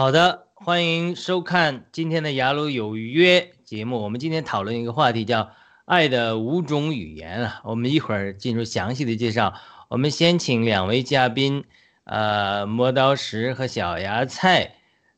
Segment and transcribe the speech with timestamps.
[0.00, 4.02] 好的，欢迎收看今天的《雅鲁有约》节目。
[4.02, 5.50] 我们今天讨论一个话题，叫
[5.84, 7.60] “爱的五种语言”啊。
[7.64, 9.52] 我们一会儿进入详细的介绍。
[9.88, 11.64] 我们先请两位嘉宾，
[12.04, 14.72] 呃，磨刀石和小芽菜，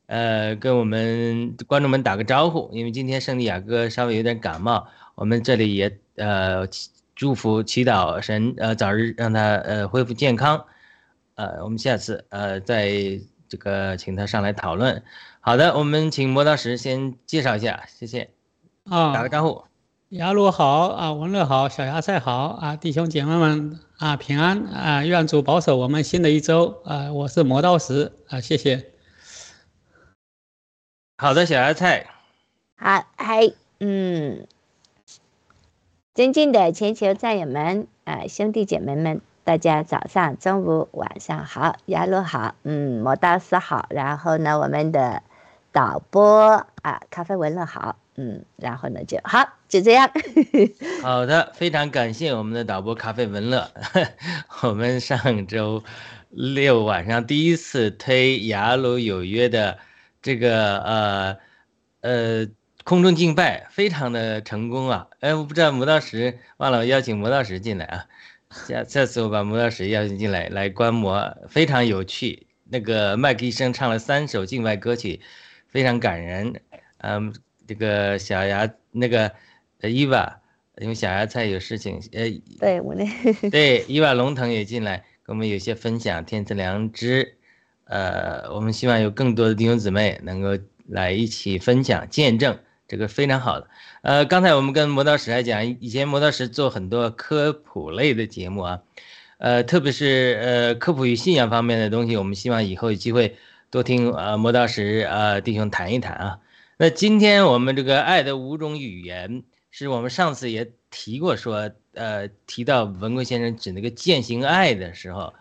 [0.07, 2.69] 呃，跟我们观众们打个招呼。
[2.73, 4.85] 因为今天圣地亚哥稍微有点感冒，
[5.15, 10.65] 我们这里也呃祈祝福祈祷神呃早日让他呃恢复健康。
[11.35, 13.17] 呃，我们下次呃再
[13.53, 15.03] 这个请他上来讨论。
[15.41, 18.31] 好的，我们请磨刀石先介绍一下，谢谢，
[18.85, 19.63] 啊，打个招呼。
[20.09, 28.91] 雅鲁好啊，文乐好，小芽菜好啊，弟兄姐妹们啊，平安啊，愿主保守我们新的一周啊，我是磨刀石啊，谢谢。
[31.17, 32.07] 好的，小芽菜，
[32.75, 34.47] 好，嗨，嗯，
[36.15, 45.21] 尊敬的全球战友们啊，兄弟姐妹们，大家早上、中午、晚上好，雅鲁好，嗯，磨刀石好，然后呢，我们的
[45.73, 50.09] 导播啊，咖啡文乐好，嗯，然后呢就好，就这样。
[51.03, 53.69] 好的，非常感谢我们的导播咖啡文乐。
[54.63, 55.83] 我们上周
[56.29, 59.77] 六晚上第一次推雅鲁有约的
[60.21, 61.37] 这个呃
[61.99, 62.47] 呃
[62.85, 65.07] 空中敬拜，非常的成功啊！
[65.19, 68.05] 哎，我不知道磨刀石忘了邀请磨刀石进来啊，
[68.67, 72.45] 下下次我把磨刀石邀请进来来观摩，非常有趣。
[72.69, 75.21] 那个麦克医生唱了三首境外歌曲，
[75.67, 76.61] 非常感人。
[76.99, 77.33] 嗯，
[77.67, 79.31] 这个小芽那个
[79.81, 80.39] 呃伊娃，
[80.77, 82.29] 因为小芽菜有事情，呃，
[82.59, 83.05] 对我那
[83.49, 87.37] 对伊娃龙腾也进来跟我们有些分享天赐良知。
[87.85, 90.57] 呃，我们希望有更多的弟兄姊妹能够
[90.87, 92.57] 来一起分享见证，
[92.87, 93.67] 这个非常好的。
[94.03, 98.81] 呃，刚才我们跟磨刀石来讲，以前磨刀石做很多科普类的节目啊，
[99.37, 103.37] 呃，特别是呃科普与信仰方面的东西，我们希望以后有机会
[103.71, 106.39] 多听呃磨刀石呃弟兄谈一谈啊。
[106.75, 109.41] 那今天我们这个爱的五种语言，
[109.71, 115.33] 是我们上次也提过说，呃，提到文贵先生指那个践行爱的时候，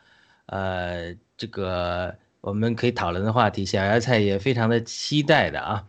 [0.47, 5.85] 呃，这个我们可以讨论的话题，小芽菜也非常的期待的啊。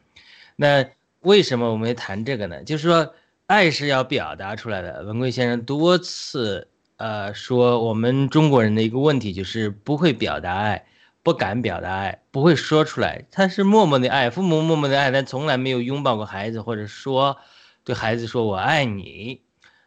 [0.56, 0.84] 那
[1.24, 2.64] 为什么我们谈这个呢？
[2.64, 3.14] 就是说，
[3.48, 5.04] 爱是要表达出来的。
[5.04, 6.68] 文贵先生多次
[6.98, 10.86] 呃说，我们中国人的一个问题就是不会表达爱。
[11.24, 17.38] 不敢表达爱，不会说出来，他是默默的爱，父母默默的爱，但从来没有拥抱过孩子，或者说
[17.86, 19.40] 对孩子说我爱你。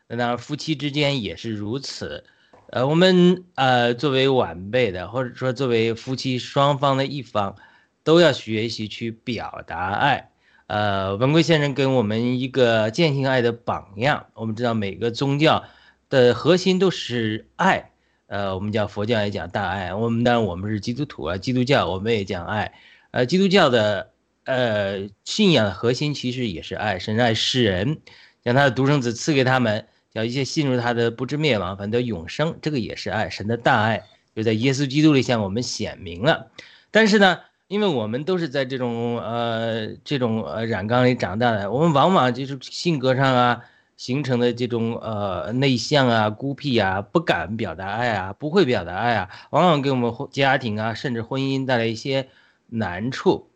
[0.09, 2.25] 那当然，夫妻之间也是如此。
[2.71, 7.55] 呃，我们呃作为晚辈的，或者说作为夫妻双方的一方，
[8.03, 10.31] 都要学习去表达爱。
[10.67, 14.27] 呃，文贵先生给我们一个践行爱的榜样。
[14.35, 15.65] 我们知道每个宗教
[16.09, 17.91] 的核心都是爱。
[18.27, 22.73] 呃，我们叫佛教也讲大爱，我们当然我们是基督徒啊，基督教我们也讲爱，
[23.13, 24.11] 呃，基督教的
[24.45, 27.99] 呃信仰的核心其实也是爱，神爱世人，
[28.43, 34.03] 将他的独生子赐给他们，叫一切信入他的不知灭亡，反得永生，这个也是爱，神的大爱
[34.35, 36.51] 就在耶稣基督里向我们显明了。
[36.91, 43.61] 但是呢，因为我们都是在这种呃这种呃染缸里长大的，我们往往就是性格上啊，
[43.97, 52.29] 形成的这种呃内向啊、孤僻啊、不敢表达爱啊、不会表达爱啊，往往给我们家庭啊，甚至婚姻带来一些
[52.69, 53.51] 难处。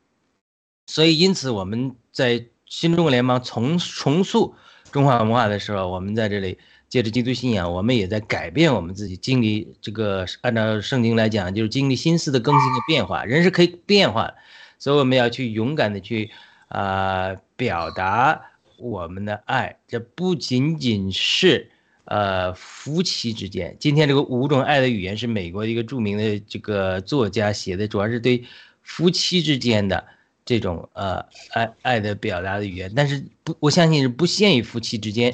[0.87, 4.57] 所以，因此我们在新中国联邦重重塑
[4.91, 6.59] 中华文化的时候，我们在这里
[6.91, 13.25] 借着基督信仰，我们也在改变我们自己，经历这个按照圣经来讲，就是经历心思的更新和变化。
[13.25, 14.35] 人是可以变化的，
[14.77, 16.31] 所以我们要去勇敢的去
[16.67, 18.43] 啊表达。
[18.77, 21.71] 我们的爱，这不仅仅是
[22.07, 23.77] 呃夫妻之间。
[23.79, 28.43] 今天这个五种爱的语言是美国一个著名的这个作家写的，主要是对
[28.83, 30.05] 夫妻之间的
[30.45, 32.91] 这种呃爱爱的表达的语言。
[32.97, 35.33] 但是不，我相信是不限于夫妻之间。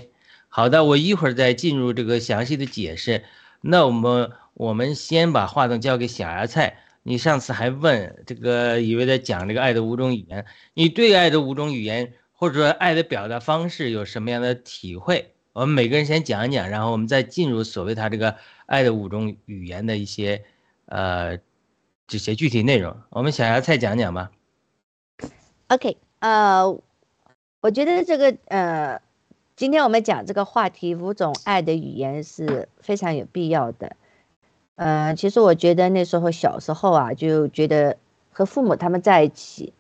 [0.49, 3.25] 好的，我一会儿再进入这个详细的解释。
[3.61, 6.79] 那我们我们先把话筒交给小芽菜。
[7.03, 10.45] 你上次还问这个，以为在讲这个爱的五种语言，
[10.75, 12.13] 你对爱的五种语言？
[12.33, 15.33] 或者说爱的表达方式有什么样的体会？
[15.53, 20.45] 我们每个人先讲一讲，然后我们再进入所谓他这个爱的五种语言的一些
[20.87, 21.39] 呃
[22.07, 22.95] 这些具体内容。
[23.09, 24.31] 我们小芽菜讲讲吧。
[25.69, 26.67] OK，呃，
[27.61, 29.01] 我觉得这个呃，
[29.57, 33.97] 今天我们讲这个话题五种爱的语言是非常有必要的。
[34.75, 37.97] 呃，其实我觉得那时候小时候啊，就觉得
[38.31, 39.73] 和父母他们在一起。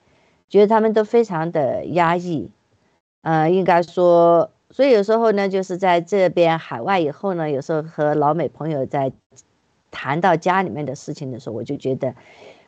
[0.48, 2.52] 觉得他们都非常的压抑，
[3.22, 9.12] 呃，应该说，所以有时候呢，就是在这边海外以后呢，有时候和老美朋友在
[9.90, 12.14] 谈到家里面的事情的时候，我就觉得，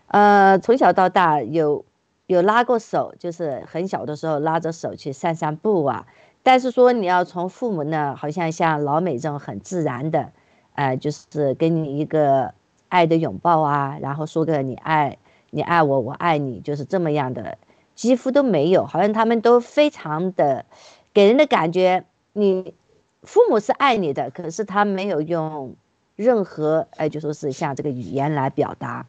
[0.08, 1.84] 呃，从小到大有
[2.26, 6.06] 有拉过手，就是很小的时候拉着手去散散步啊，
[6.42, 10.32] 但是说你要从父母呢，好像像老美这种很自然的，
[10.74, 12.54] 呃，就是给你一个
[12.88, 15.18] 爱的拥抱啊，然后说个你爱
[15.50, 17.58] 你爱我，我爱你，就是这么样的。
[17.94, 20.64] 几乎都没有，好像他们都非常的，
[21.12, 22.72] 给人的感觉，你
[23.24, 25.74] 父母是爱你的，可是他没有用
[26.14, 29.06] 任何，哎，就说是像这个语言来表达，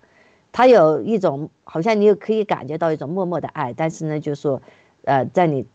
[0.51, 4.59] 他有一种好像你又可以感觉到一种默默的爱，但是呢，就是说，
[5.03, 5.67] 呃，在你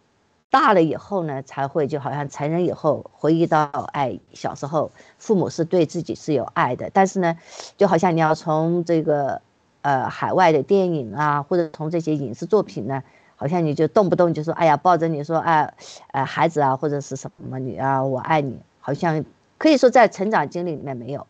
[0.54, 7.36] 大了以后呢，才会就好像成人以后回忆到，哎，小时候父母是对自己是有爱的，但是呢，
[7.76, 9.42] 就好像你要从这个。
[9.86, 13.02] 呃，海外的电影啊，或者从这些影视作品呢，
[13.36, 15.74] 好像你就动不动就说，哎呀，抱着你说，哎，
[16.12, 19.22] 呃，孩子啊，或者是什么你啊，我爱你，好像
[19.58, 21.26] 可以说在成长经历里面没有，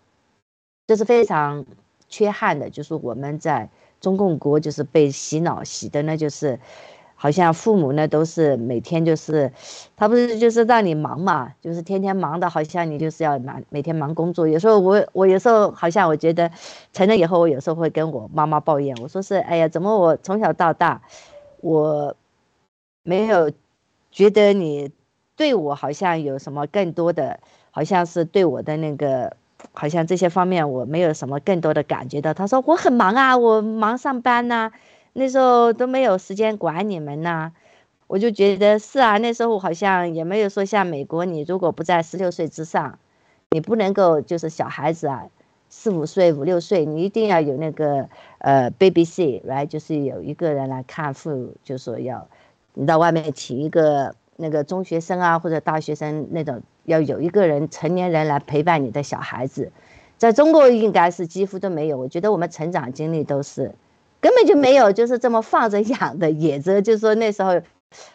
[0.86, 1.66] 这是非常
[2.08, 3.68] 缺憾的，就是我们在
[4.00, 6.60] 中共国就是被洗脑洗的呢，就是。
[7.24, 9.50] 好像父母呢都是每天就是，
[9.96, 14.46] 他不是就是让你忙嘛，就是天天忙的，好像你就是要忙每天忙工作。
[14.46, 16.50] 有时候我我有时候好像我觉得，
[16.92, 21.00] 成人以后我有时候会跟我妈妈抱怨，我说是哎呀，怎么我从小到大，
[21.62, 22.14] 我
[23.04, 23.50] 没有
[24.10, 24.90] 觉得你
[25.34, 27.40] 对我好像有什么更多的，
[27.70, 29.34] 好像是对我的那个，
[29.72, 32.34] 好像这些方面我没有什么更多的感觉到。
[32.34, 34.70] 他说我很忙啊，我忙上班呐。
[35.16, 37.52] 那时候都没有时间管你们呐，
[38.08, 42.98] 我就觉得是啊，那时候好像也没有说像美国，你如果不在十六岁之上，
[43.50, 45.26] 你不能够就是小孩子啊，
[45.70, 52.26] 四五岁、五六岁，你一定要有那个呃 baby sit，来就是有一个人来看父，就说要
[52.74, 59.70] 你到外面请一个那个中学生啊或者大学生那种，要有一个人成年人来陪伴你的小孩子，
[60.18, 63.72] 在中国应该是几乎都没有，我觉得我们成长经历都是。
[64.24, 67.60] 根本就没有，就是这么放着养的野着，就是说那时候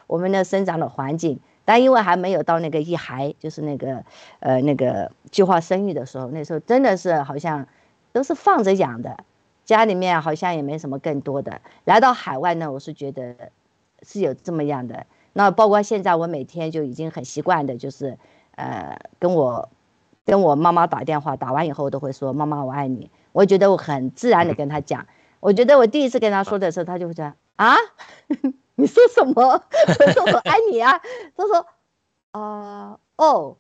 [0.08, 4.04] 我们的生长的环境，但因为还没有到那个一孩，就是那个
[4.40, 7.68] 呃那个计划生育的时候，那时候真的是好像
[8.12, 9.24] 都是放着养的，
[9.66, 11.62] 家里面好像也没什么更多的。
[11.86, 13.36] 来到海外呢，我是觉得
[14.02, 15.06] 是有这么样的。
[15.34, 18.18] 那包括现在我每天就已经很习惯的，就是
[18.56, 19.70] 呃跟我
[20.26, 25.06] 跟我妈妈打电话，打完以后我都会说妈妈我爱你，我觉得我很自然的跟她讲。
[25.40, 27.76] 我觉得我第一次跟他说的时候，他就会讲啊，
[28.76, 29.34] 你说什么？
[30.00, 31.02] 我说我爱你啊。
[31.36, 31.66] 他说
[32.32, 33.58] 啊哦，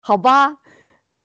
[0.00, 0.58] 好吧，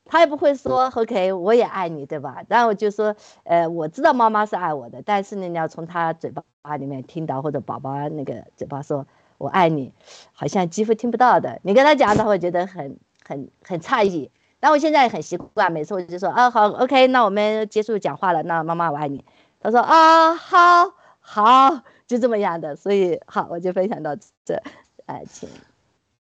[0.06, 2.44] 他也不会说 OK，我也爱你，对吧？
[2.48, 6.32] 然后我就说，呃，我知道妈妈是爱我的，但是呢，你要从他嘴
[6.62, 9.06] 巴里面听到，或者宝宝那个嘴巴说
[9.38, 9.94] 我爱你，
[10.34, 11.60] 好像几乎听不到的。
[11.64, 14.32] 你跟他讲，他会觉得很很很诧异。
[14.60, 18.42] 但我现在很习惯，每次我就说啊好，OK，那我们结束讲话了。
[18.44, 19.24] 那妈妈我爱你。
[19.60, 22.76] 他说啊好好，就这么样的。
[22.76, 24.62] 所以好，我就分享到这。
[25.06, 25.48] 呃，请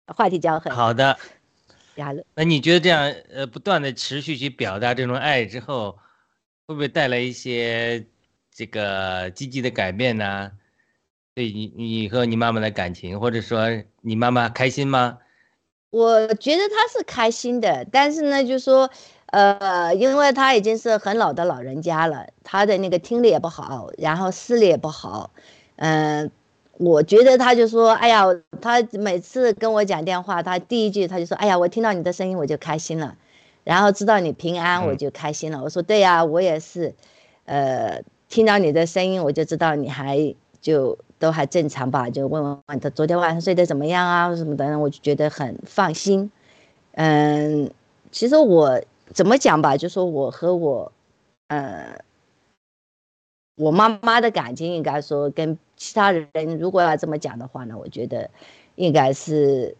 [0.08, 1.18] 话题交很好的。
[1.96, 5.98] 亚乐，那你觉得这样呃不断的持续去表达这种爱之后，
[6.66, 8.06] 会不会带来一些
[8.50, 10.52] 这个积极的改变呢？
[11.34, 13.68] 对你你和你妈妈的感情，或者说
[14.02, 15.18] 你妈妈开心吗？
[15.92, 18.90] 我觉得他是开心的，但是呢，就说，
[19.28, 25.32] 呃，因为他已经是很老的老人家了，他的那个听力也不好，然后视力也不好，
[25.76, 26.32] 嗯、
[26.78, 28.24] 我觉得他就说，哎呀，
[28.62, 33.18] 他每次跟我讲电话，他第一句他就说，哎呀，我听到你的声音我就开心了，
[33.66, 35.62] 然后知道你平安我嗯就开心了。
[35.62, 36.96] 我说对呀、我也是，
[37.44, 46.32] 呃，听到你的声音我就知道你还就都还正常吧，就问问他昨天晚上睡得怎么样啊什么的，我就觉得很放心。
[46.94, 47.72] 嗯，
[48.12, 48.82] 其实我
[49.14, 50.92] 怎么讲吧，就说我和我，
[51.48, 52.04] 呃，
[53.56, 58.32] 我妈妈的感情应该说跟其他人如果要这么讲的话呢，我觉得
[58.74, 59.78] 应该是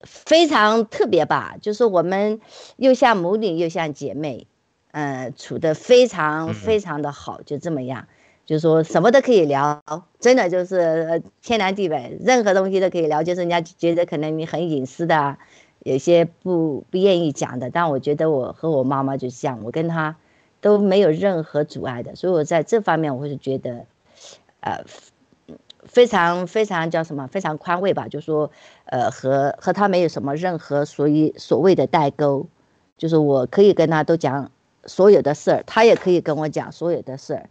[0.00, 2.40] 非常特别吧，就是我们
[2.76, 4.46] 又像母女又像姐妹，
[4.92, 8.08] 呃，处的非常嗯非常的好，就这么样。
[8.46, 9.82] 就是说什么都可以聊，
[10.20, 13.22] 真的就是天南地北，任何东西都可以聊。
[13.22, 15.38] 就是人家觉得可能你很隐私的，
[15.78, 20.16] 有些不不愿意讲的，但我觉得我和我妈妈就像我跟她
[20.60, 23.86] 都没有任何阻碍的，所以我在这方面我是觉得，
[24.60, 24.84] 呃，
[25.84, 28.50] 非常非常叫什么，非常宽慰吧，就说
[28.84, 32.46] 呃和和她没有什么任何所以所谓的代沟，
[32.98, 34.50] 就是我可以跟她都讲
[34.84, 37.48] 所有的事儿，她也可以跟我讲所有的事儿。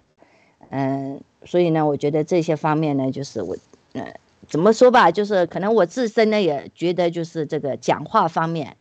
[0.75, 3.56] 嗯，所以呢，我觉得这些方面呢，就是我，
[3.92, 4.15] 呃，
[4.48, 8.75] 怎么说吧，就是可能我自身呢也觉得，就是这个讲话方面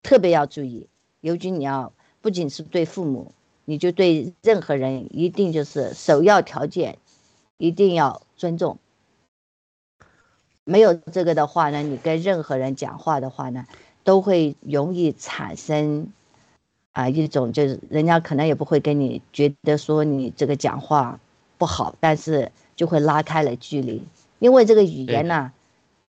[0.00, 0.86] 特别要注意，
[1.22, 3.32] 尤其你要不仅是对父母，
[3.64, 6.98] 你就对任何人一定就是首要条件，
[7.58, 8.78] 一定要尊重。
[10.62, 13.66] 没有这个的话呢，你跟任何人讲话的话呢，
[14.04, 16.12] 都会容易产生
[16.92, 21.18] 啊一种就是人家可能也不会跟你觉得说你这个讲话
[21.64, 24.06] 不好，但是就会拉开了距离，
[24.38, 25.50] 因为这个语言呢，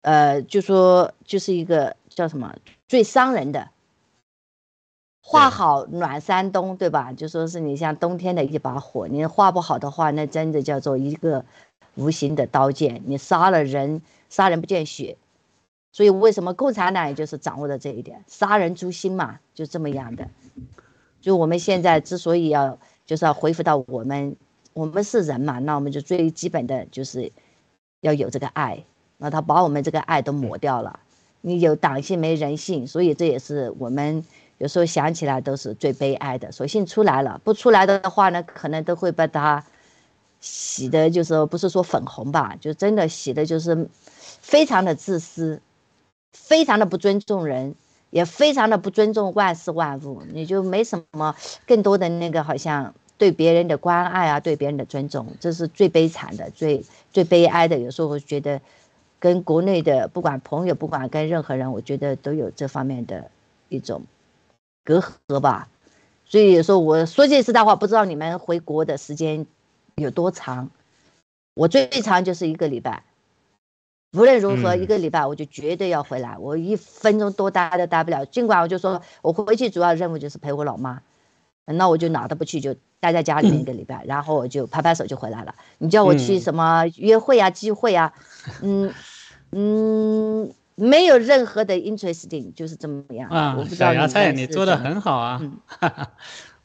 [0.02, 2.56] 呃，就说就是一个叫什么
[2.88, 3.68] 最伤人的。
[5.22, 7.12] 话对好暖山东，对吧？
[7.12, 11.44] 就说是你像冬天的一把火，你话不好的话，那真的叫做一个
[11.94, 15.16] 无形的刀剑，你杀了人，杀人不见血。
[15.92, 20.28] 所以为什么共产党也就是掌握了这一点，杀人诛心嘛，就这么样的。
[21.20, 24.34] 就我们现在之所以要就是要恢复到我们，
[24.76, 27.32] 我们是人嘛，那我们就最基本的就是
[28.02, 28.84] 要有这个爱，
[29.16, 31.00] 那他把我们这个爱都抹掉了，
[31.40, 34.22] 你有党性没人性，所以这也是我们
[34.58, 36.52] 有时候想起来都是最悲哀的。
[36.52, 39.64] 索性出来了，不出来的话呢，可能都会把它
[40.40, 43.88] 洗的，就是说不是说粉红吧，就真的洗的就是
[44.42, 45.62] 非常的自私，
[46.34, 47.74] 非常的不尊重人。
[48.10, 51.34] 也非常的不尊重万事万物，你就没什么
[51.66, 57.78] 更多的那个好像对别人的关爱啊，对别人的尊重，这是最悲惨的、最最悲哀的。
[57.78, 58.60] 有时候我觉得，
[59.18, 63.30] 跟国内的不管朋友，不管跟任何人，我觉得都有这方面的
[63.68, 64.02] 一种
[64.84, 65.68] 隔阂吧。
[66.26, 69.46] 所以有时候我说句实在话，不知道你们回国的时间
[69.94, 70.68] 有多长，
[71.54, 73.02] 我最长就是一个礼拜。
[74.12, 78.24] 无论如何，嗯一个礼拜我就绝对要回来，我一分钟多待都待不了。
[78.26, 81.02] 尽管我就说我回去主要任务就是陪我老妈，
[81.66, 85.54] 那我就哪都不去，就待在家里面一个礼拜，然后我就拍拍手就回来了。
[85.78, 88.12] 你叫我去嗯什么约会啊、聚会啊，
[88.62, 88.92] 嗯
[89.52, 93.28] 嗯，没有任何的 interesting，就是这么样。
[93.30, 95.58] 我啊，不知道小芽菜，你做的很好啊嗯！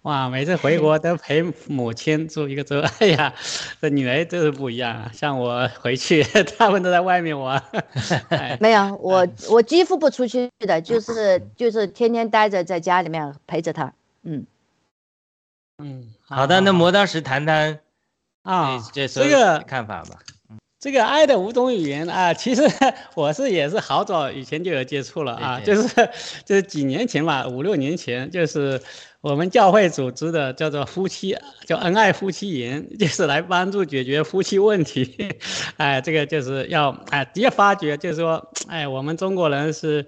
[0.01, 3.31] 哇，每次回国都陪母亲住一个周，哎呀，
[3.79, 5.11] 这女儿就是不一样啊！
[5.13, 6.23] 像我回去，
[6.57, 7.61] 他们都在外面玩。
[8.29, 13.93] 哎没有，我我几乎不出去的，就是就是天天待着在家里面陪着她。
[14.23, 14.43] 嗯，
[15.77, 17.77] 嗯，好的，那磨刀石谈谈
[18.43, 20.17] 啊，这这个看法吧。
[20.79, 22.63] 这个爱的五种语言啊，其实
[23.15, 26.09] 我是也是好早以前就有接触了啊，对就是
[26.45, 28.81] 就是几年前吧，五六年前，就是
[29.19, 35.35] 我们教会组织的叫做夫妻叫恩爱夫妻营， 就是来帮助解决夫妻问题。
[35.75, 40.07] 哎，这个就是要哎，的确发觉就是说，哎，我们中国人是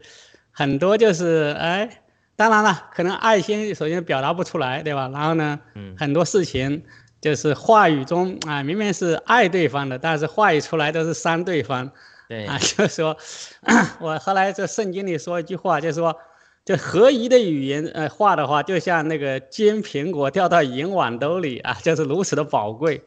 [0.52, 1.88] 很多就是哎，
[2.36, 5.10] 当然了，可能爱心首先表达不出来，对吧？
[5.14, 6.84] 然后呢，嗯很多事情
[7.22, 11.92] 就是话语中啊，明明是爱对方的，但是话语出来都是伤对方
[12.28, 12.58] 对啊。
[12.62, 13.16] 就是说，
[14.02, 16.18] 我后来这圣经里说一句话，就是说，
[16.66, 23.04] 就合宜的语言呃话的话，就像那个煎苹果掉到银碗兜里啊，就是如此的宝贵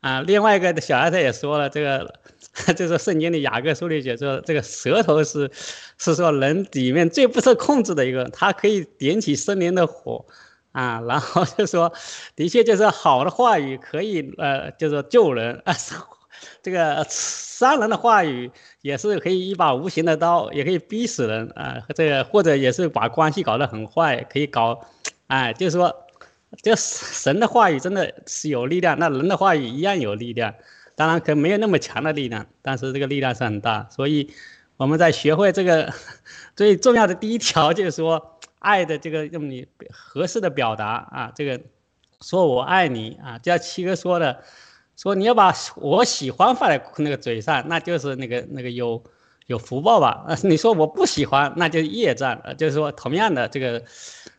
[0.00, 0.22] 啊。
[0.22, 2.14] 另外一个小孩子也说了，这个
[2.76, 5.50] 就是圣经的雅各书里写说，这个舌头是
[5.98, 10.24] 是说人里面最不受控制的一个，它可以点起森林的火。
[10.72, 11.92] 啊，然后就说，
[12.36, 15.74] 的确就是好的话语可以呃，就是救人啊，
[16.62, 18.48] 这个伤人的话语
[18.80, 21.82] 也是可以一把无形的刀，也可以逼死人啊。
[21.96, 24.80] 这个或者也是把关系搞得很坏，可以搞，
[25.26, 25.92] 哎，就是说，
[26.62, 30.54] 这神的话语真的是有力量，那人的话语一样有力量。
[31.00, 33.88] 当然可能没有那么强的力量，但是这个力量是很大。
[33.90, 34.30] 所以
[34.76, 35.90] 我们在学会这个
[36.54, 41.58] 最重要的第一条，就是说爱的这个用你合适的表达啊，这个
[42.20, 44.44] 说我爱你啊，就像七哥说的。
[44.94, 49.02] 说你要把我喜欢放在那个嘴上，那就是那个那个有
[49.46, 50.26] 有福报吧？
[50.42, 52.38] 你说我不喜欢，那就是业障。
[52.44, 53.82] 呃，就是说同样的，这个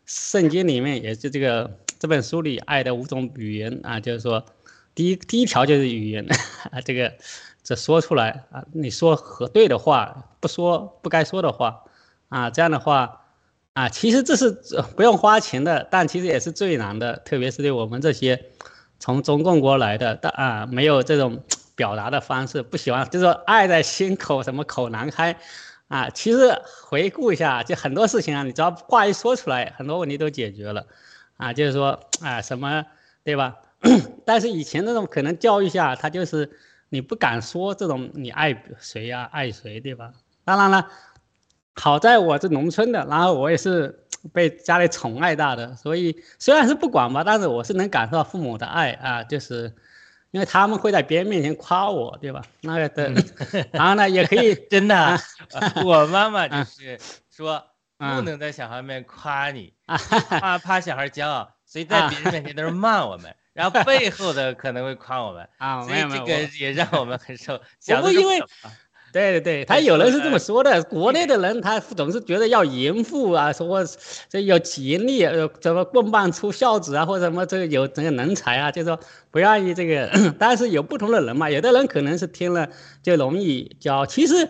[0.05, 4.45] 圣经里面也是这个这本书里爱的五种语言啊，就是说
[5.01, 6.23] 第一第一条就是语言
[6.69, 7.11] 啊， 这个
[7.63, 11.85] 这说出来啊，你说和对的话，不说不该说的话
[12.29, 13.23] 啊，这样的话
[13.73, 14.51] 啊，其实这是
[14.95, 18.45] 不用花钱的，但其实也是最难的，特别是对我们这些。
[18.99, 21.41] 从中共国来的，但啊，没有这种
[21.75, 25.35] 表达的方式，不喜欢，就是说爱在心口，什么口难开，
[25.87, 30.85] 啊，其实回顾一下，就很多事情啊，你只要话一说出来，很多问题都解决了，
[31.37, 32.85] 啊，就是说啊，什么，
[33.23, 33.55] 对吧？
[34.25, 36.49] 但是以前那种可能教育下，他就是
[36.89, 40.11] 你不敢说这种你爱谁呀，爱谁，对吧？
[40.45, 40.87] 当然了，
[41.75, 43.97] 好在我是农村的，然后我也是。
[44.33, 49.73] 被家里宠爱大的，所以虽然是不管吧，但是我是能感受到父母的爱啊，就是
[50.29, 52.43] 因为他们会在别人面前夸我，对吧？
[52.61, 53.11] 那个的，
[53.73, 55.19] 然后呢也可以 真的，
[55.83, 56.99] 我妈妈就是
[57.31, 57.65] 说
[57.97, 67.57] 不能在小孩面夸你，怕怕小孩骄傲，所以在别人面前都是骂我们，然后背后的可能会夸我们啊，所以这个也让我们很受。
[67.57, 68.41] 不过因为。
[69.13, 70.81] 对对对，他有人是这么说的。
[70.83, 73.85] 国内的人他总是觉得要严父啊，说
[74.29, 78.97] 这有潜力，呃，怎么棍棒出孝子啊，或者什么这个有这个人才啊，就说
[79.29, 80.09] 不愿意这个。
[80.39, 82.69] 但是有不同的人嘛，有的人可能是听了
[83.03, 84.05] 就容易骄傲。
[84.05, 84.47] 其实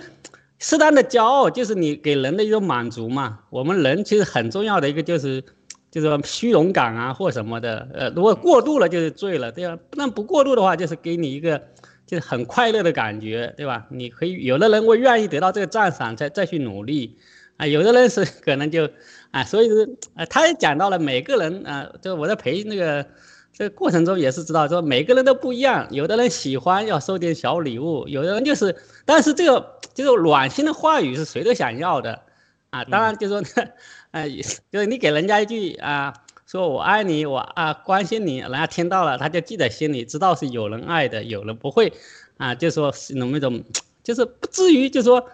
[0.60, 3.40] 适当的骄傲就是你给人的一种满足嘛。
[3.50, 5.44] 我们人其实很重要的一个就是
[5.92, 7.88] 就是说虚荣感啊或什么的。
[7.94, 9.78] 呃，如果过度了就是醉了，对吧？
[9.92, 11.62] 那不过度的话就是给你一个。
[12.08, 13.86] 就是很快乐的感觉，对吧？
[13.90, 17.18] 你可以有的人会愿意得到这个赞赏，再再去努力，
[17.56, 18.90] 啊，有的人是 可能就，
[19.32, 23.06] 啊，所以是，啊，他也讲到了每个人，啊，就我在陪那个
[23.54, 28.76] 这个过程中也是知道，说每个人都不一样，有的人喜欢要收点小礼物，有的人就是，
[29.06, 32.24] 但是这个就是暖心的话语是谁都想要的，
[32.72, 33.64] 啊，当然就是说，
[34.12, 34.24] 啊，
[34.72, 36.14] 就是你给人家一句啊。
[36.48, 41.94] 说我爱你，我啊关心你，人家听到了，他就记在心里，知道是有人爱的，有人不会，
[42.36, 43.64] 啊，就说是那么一种，
[44.04, 45.30] 就是不至于就说，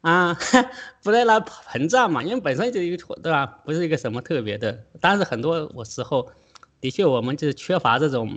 [0.00, 0.36] 啊，
[1.04, 6.32] 不在那膨胀嘛，因为本身就一个对吧，不是一个什么特别的，但是很多我时候，
[6.80, 8.36] 的确我们就是缺乏这种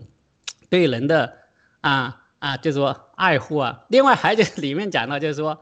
[0.69, 1.33] 对人的
[1.81, 3.85] 啊啊，就是说爱护啊。
[3.87, 5.59] 另外还就里面讲到就是说，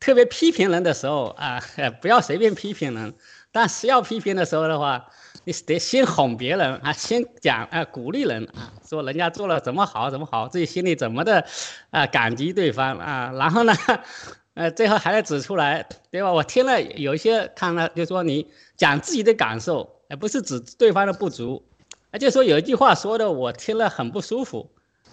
[0.00, 1.60] 特别批评人的时候啊，
[2.02, 3.14] 不要随便批评人，
[3.54, 5.06] 但是要批评的时候的话。
[5.46, 11.44] 你得先哄别人啊，先讲啊，鼓励人啊，说人家做了怎么好怎么好，自己心里怎么的
[11.90, 13.74] 啊，感激对方啊，然后呢，
[14.54, 16.32] 呃，最后还要指出来，对吧？
[16.32, 18.46] 我听了有一些看了，就说你
[18.78, 21.62] 讲自己的感受，而不是指对方的不足，
[22.10, 24.70] 而就说有一句话说的我听了很不舒服，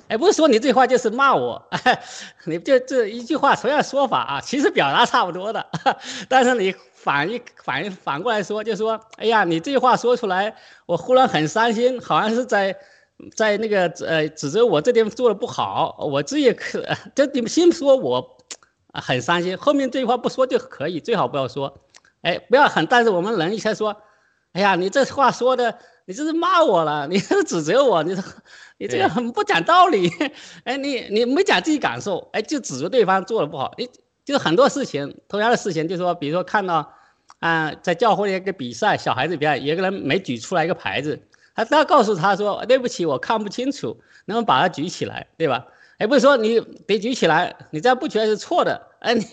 [0.08, 1.62] 哎，不是说你这话就是骂我，
[2.46, 5.68] 你就这一句话同样说法啊，其实表达差不多的，
[6.30, 6.74] 但是你。
[7.04, 12.76] 反一反一反过来说，就说，哎呀，你这句话说出来，我忽然很伤心，好像是在，
[13.36, 16.86] 在那个呃指责我这边做的不好，我自己可，
[17.16, 18.38] 这你们先说我，
[18.94, 21.76] 很伤心，后面这句话不说就可以，最好不要说，
[22.22, 23.96] 哎，不要很，但是我们人一下说，
[24.54, 28.22] 哎呀，你这话说的，你这是骂我了，你是指责我，你这，
[28.78, 30.12] 你这个很不讲道理，
[30.66, 33.90] 哎，你你没讲自己感受，哎，就指责对方做的不好，你。
[34.26, 36.94] 就是很多事情，同样的事情，就是说，比如说看到，
[37.40, 41.20] 啊，在教会一个比赛，小孩子比赛，有个人没举出来一个牌子，
[41.56, 45.66] 他他告诉他说，对不起，我看不清楚，能不能把它举起来，对吧？
[46.00, 49.24] 也，不是说你得举起来，你这样不举来是错的，哎，你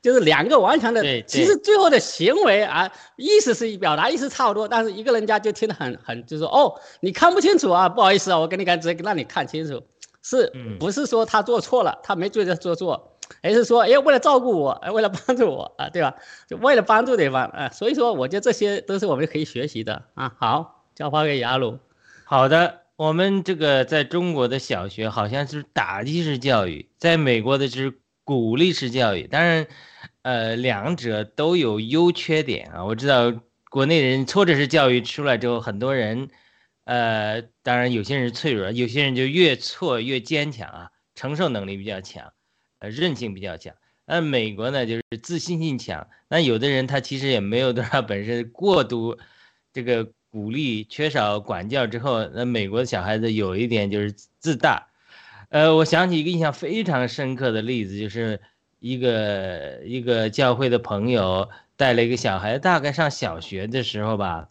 [0.00, 9.82] 就是两个完全的，其实最后的行为啊，意思是表达意思差不多，但是一个人家就听得很很，就说哦，你看不清楚啊，不好意思啊，我给你看，直接让你看清楚，
[10.22, 13.13] 是不是说他做错了，他没对着做错？
[13.42, 16.14] 还是说，哎，为了照顾我，哎，为了帮助我啊，对吧？
[16.46, 20.34] 就为了帮助对方啊，所以说，我觉得这些都是我们可以学习的啊。
[20.38, 21.78] 好，交发给雅鲁。
[22.24, 29.26] 好的，我们这个在中国的小学好像是打击式教育，在美国的是鼓励式教育。
[29.26, 29.66] 当然，
[30.22, 32.84] 呃，两者都有优缺点啊。
[32.84, 33.32] 我知道
[33.70, 36.28] 国内人挫折式教育出来之后，很多人，
[36.84, 40.90] 呃，当然有些人脆弱，有些人就越挫越坚强啊。
[41.16, 42.32] 承受能力比较强，
[42.90, 43.74] 韧性比较强。
[44.06, 46.06] 那美国呢，就是自信心强。
[46.28, 49.16] 那有的人他其实也没有多少 本事，过度
[49.72, 54.88] 这个鼓励、缺少管教之后，那美国的小孩子有一点就是自大。
[55.48, 58.40] 呃，我想起一个印象非常深刻的例子，就是
[58.80, 64.48] 一个一个教会的朋友带了一个小孩，大概上小学的时候吧，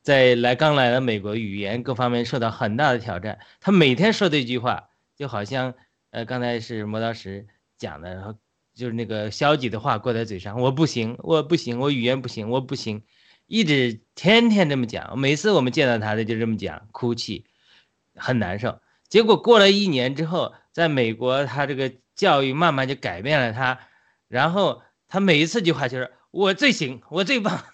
[0.00, 3.38] 在来刚来了美国，语言各方面受到很大的挑战。
[3.60, 5.74] 他每天说的一句话，就好像
[6.10, 7.46] 呃，刚才是磨刀石
[7.84, 8.34] 讲的，然后。
[8.76, 13.04] 就是那个消极的话挂在嘴上，我不行，我不行，我语言不行，我不行，
[13.46, 15.16] 一直天天这么讲。
[15.16, 17.44] 每次我们见到他的就这么讲，哭泣，
[18.16, 18.80] 很难受。
[19.08, 23.78] 结果过了一年之后，在美国，他这个教育慢慢就改变了他，
[24.26, 27.64] 然后他每一次句话就是我最行，我最棒。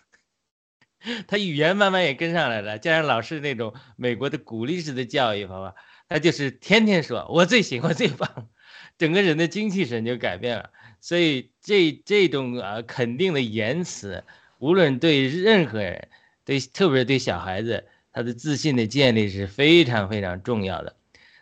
[1.27, 5.75] 他语言慢慢也跟上来了，加上老师那种美国的鼓励式的教育，好吧，
[6.11, 8.51] 他就是天天说我最行，我最棒，
[9.01, 10.71] 整个人的精气神就改变了。
[11.01, 14.23] 所以这这种啊肯定的言辞，
[14.59, 16.09] 无论对任何人，
[16.45, 20.95] 对特别是对小孩子，他的自信的建立是非常非常重要的。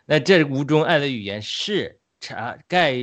[0.05, 2.95] 那这五种爱的语言是查盖，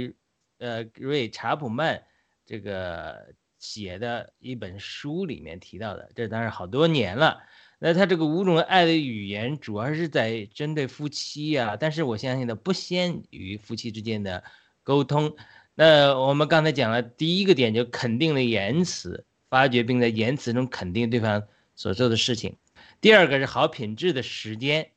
[0.56, 2.02] 呃瑞查普曼
[2.46, 6.10] 这个写的一本书里面提到的。
[6.14, 7.42] 这当然好多年了。
[7.78, 14.42] 那他这个五种爱的语言主要是在针对夫妻呀，但是我相信呢，不限于夫妻之间的
[14.82, 15.36] 沟通。
[15.74, 21.42] 那我们刚才讲了第一个点，就肯定的言辞，发掘并在言辞中肯定对方
[21.74, 22.56] 所做的事情。
[23.00, 24.88] 第二个是好品质的时间，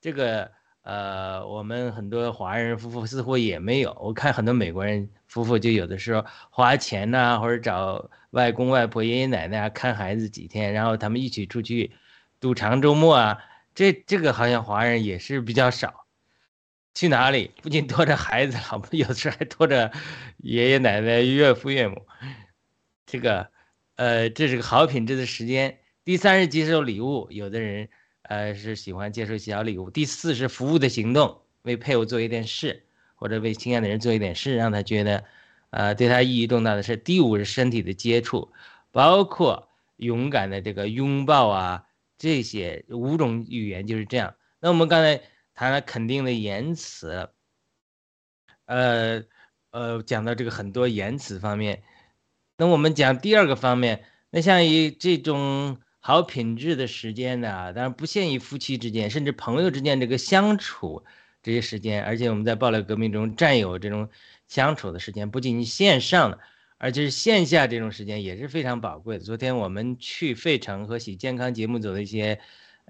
[0.00, 0.48] 这个
[0.82, 3.94] 呃，我们很多华人夫妇似乎也没有。
[4.00, 11.90] 我看很多美国人夫妇就有的时候花钱呐，或者找外公外婆、爷爷奶奶啊看孩子几天，然后他们一起出去
[12.40, 13.38] 赌场周末啊。
[13.74, 16.06] 这这个好像华人也是比较少。
[16.94, 17.52] 去哪里？
[17.62, 19.92] 不仅拖着孩子，老婆有时候还拖着
[20.38, 22.04] 爷爷奶奶、岳父岳母。
[23.06, 23.50] 这个，
[23.94, 25.78] 呃，这是个好品质的时间。
[26.04, 27.88] 第三是接受礼物，有的人，
[28.22, 29.90] 呃，是喜欢接受小礼物。
[29.90, 35.22] 第四是服务的行动，为配偶做一点事，或者为亲爱的人做一点事，让他觉得，
[35.70, 36.96] 呃，对他意义重大的事。
[36.96, 38.50] 第五是身体的接触，
[38.90, 41.84] 包括勇敢的这个拥抱啊，
[42.18, 44.34] 这些五种语言就是这样。
[44.60, 45.20] 那我们刚才。
[45.58, 47.30] 谈了肯定的言辞，
[48.66, 49.24] 呃
[49.72, 51.82] 呃，讲到这个很多言辞方面，
[52.56, 61.04] 那我们讲第二个方面，那像以这种好品质的时间呢，当然不限于夫妻之间，甚至朋友之间这个相处
[61.42, 64.08] 这些时间，而且我们在暴力革命中占有这种
[64.46, 66.38] 相处的时间，不仅仅线上的，
[66.78, 69.24] 而且是线下这种时间也是非常宝贵的。
[69.24, 72.40] 昨天我们去费城和喜健康节目组的一些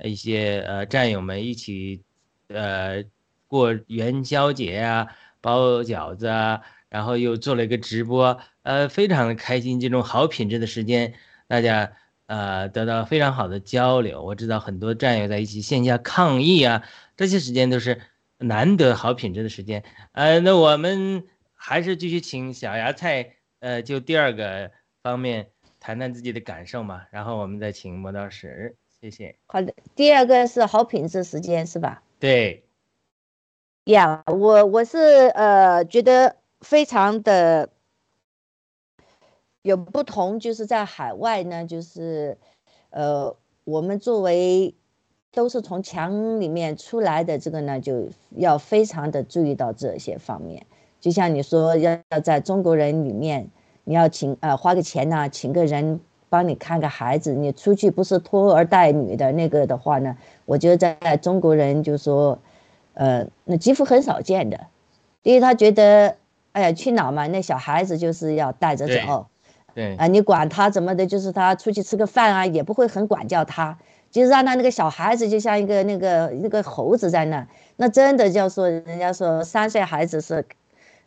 [0.05, 2.03] 一些呃战友们一起。
[2.51, 3.05] 呃，
[3.46, 5.09] 过元宵节啊，
[5.42, 9.79] 包饺子啊，然后又做了一个直播，呃，非常的开心。
[9.79, 11.12] 这种好品质的时间，
[11.46, 11.92] 大家
[12.24, 14.24] 呃得到非常好的交流。
[14.24, 16.83] 我知道很多战友在一起线下抗议啊，
[17.18, 18.01] 这些时间都是
[18.38, 19.85] 难得好品质的时间。
[20.12, 24.71] 呃，那我们还是继续请小芽菜，呃，就第二个
[25.03, 29.37] 方面谈谈自己的感受嘛，然后我们再请磨刀石，谢谢。
[29.47, 32.03] 好的，第二个是好品质时间是吧？
[32.21, 32.64] 对，
[33.85, 34.99] 呀，我我是
[35.35, 37.71] 呃觉得非常的
[39.62, 42.38] 有不同，就是在海外呢，就是
[42.90, 44.75] 呃我们作为
[45.31, 50.66] 都是从墙里面出来的，这个呢就要非常的注意到这些方面。
[51.01, 53.49] 就像你说要要在中国人里面，
[53.85, 56.01] 你要请呃花个钱呢，请个人。
[56.31, 60.15] 帮你看个孩子，你出去不是拖儿带女的那个的话呢？
[60.45, 62.39] 我觉得在中国人就说，
[62.93, 64.61] 呃，那几乎很少见的，
[65.23, 66.17] 因为他觉得，
[66.53, 67.27] 哎呀，去哪嘛？
[67.29, 69.27] 那小孩子就是要带着走，
[69.75, 73.79] 对，啊，你管他怎么的，就是他出去吃个饭啊，也不会很管教他，
[74.11, 80.45] 就是让他那个小孩子就像一个那个那个猴子在那，那真的叫说，人家说三岁孩子是，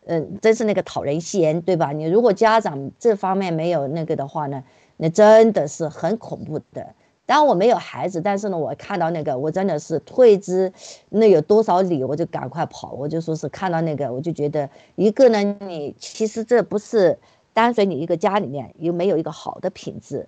[0.06, 1.92] 嗯，真是那个讨人嫌，对吧？
[1.92, 4.64] 你如果家长这方面没有那个的话呢？
[4.98, 6.94] 那真的是很恐怖的。
[7.26, 10.74] 当我没有孩子，但是呢，我看到那个，我真的是退之，
[11.10, 12.92] 那有多少里，我就赶快跑。
[12.92, 17.18] 我就说是看到那个，我就觉得一个呢，你其实这不是
[17.54, 20.28] 单纯你一个家里面有没有一个好的品质，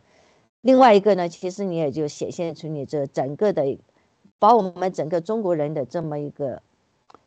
[0.61, 3.77] 另外一个呢，其实你也就显现出你这整个的，
[4.39, 6.61] 把我们整个中国人的这么一个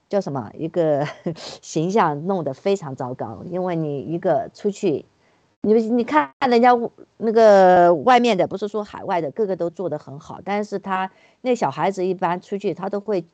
[0.09, 1.07] 叫什么一个
[1.62, 5.05] 形象弄得非常糟糕，因为你一个出去。
[5.62, 6.71] 你你看人家
[7.16, 13.25] 那个外面的，不是说海外的，个个都做得很好，但是他那小孩子一般出去，他都会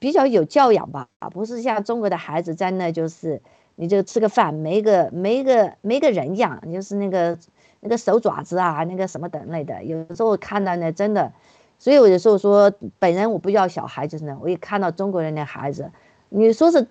[0.00, 3.40] 比较有教养吧，不是像中国的孩子在那就是
[3.76, 7.38] 你就吃个饭没个没个没个人样，就是那个
[7.78, 11.32] 那个手爪子啊，那个什么等类的，有时候看到呢真的，
[11.78, 15.90] 所以我有时候说本人我不要小孩就是呢，我一看到中国人的孩子，
[16.28, 16.86] 你说是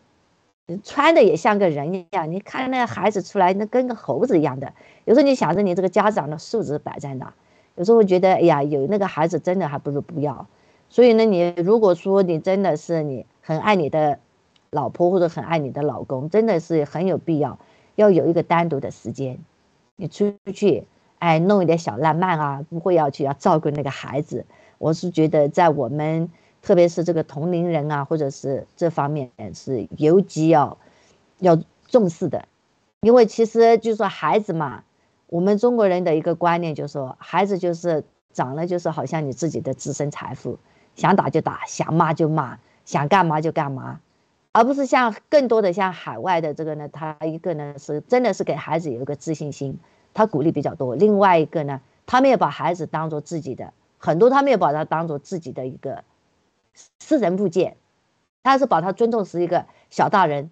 [0.84, 4.74] 穿的也像个人一样，你看那孩子出来那跟个猴子一样的，
[5.06, 7.34] 有时候你想着你这个家长的素质摆在哪，
[7.76, 10.48] 有时候觉得哎呀有那个孩子真的还不如不要。
[10.90, 14.20] 所以呢，你如果说你真的是你很爱你的
[14.70, 17.58] 老婆或者很爱你的老公，真的是很有必要
[17.96, 19.40] 要有一个单独的时间，
[19.96, 20.86] 你出去，
[21.20, 24.46] 哎，弄一点小浪漫啊，不会要去要照顾那个孩子。
[24.84, 26.30] 我是觉得在我们
[26.62, 30.78] 特别是这个同龄人啊，或者是这方面是尤其要
[31.40, 32.50] 要重视的，
[33.00, 34.84] 因为其实就是说孩子嘛，
[35.28, 40.60] 我们中国人的一个观念就是说，孩子就是长了就是好像你自己的自身财富。
[40.96, 44.02] 想打就打，想骂就骂，想干嘛就干嘛，
[44.52, 49.80] 而不是像更多的像海外的这个呢，他一个呢是真的是给孩子有一个自信心，
[50.14, 50.94] 他鼓励比较多。
[50.96, 56.04] 另外一个呢，他们也把孩子当做自己的，很多他没有把他当做自己的一个
[57.00, 57.78] 私人物件，
[58.44, 60.52] 他是把他尊重是一个小大人，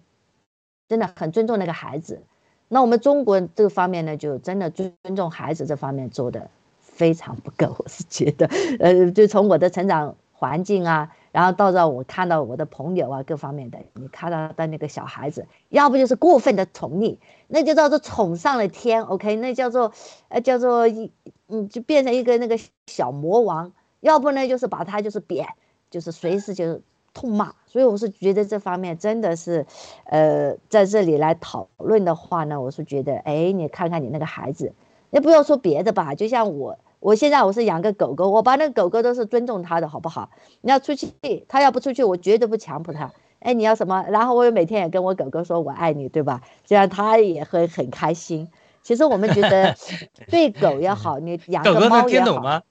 [0.88, 2.22] 真的很尊重那个孩子。
[2.68, 8.48] 那我们中国这个方面呢，就真的尊尊重孩子这方面做的非常不够，我是觉得，
[8.80, 10.16] 呃，就从我的成长。
[10.42, 17.16] 环境啊，然后到时候我看到我的朋友啊，各方面的，你看到的那个小孩子，要不就是过分的宠溺，
[17.48, 19.92] 那就叫做宠上了天，OK，那叫做，
[20.28, 21.10] 呃，叫做一，
[21.48, 25.48] 嗯，就变成一个那个小魔王；要不呢，就是把他就是贬，
[25.90, 26.82] 就是随时就是
[27.14, 27.54] 痛骂。
[27.66, 29.64] 所以我是觉得这方面真的是，
[30.04, 34.74] 呃，在这里来讨论的话呢，我是觉得，哎，你看看你那个孩子，
[35.08, 36.78] 你不要说别的吧，就像我。
[37.02, 40.30] 我现在我是养个狗狗，我把那个狗狗都是尊重它的，好不好？
[40.60, 41.12] 你要出去，
[41.48, 43.12] 它要不出去，我绝对不强迫它。
[43.40, 44.04] 哎，你要什么？
[44.08, 46.42] 然后我每天也跟我狗狗说我爱你，对吧？
[46.64, 48.48] 这样它也会很开心。
[48.84, 49.74] 其实我们觉得
[50.30, 52.26] 对狗也好，你养个猫也好。
[52.26, 52.62] 狗狗能听懂吗？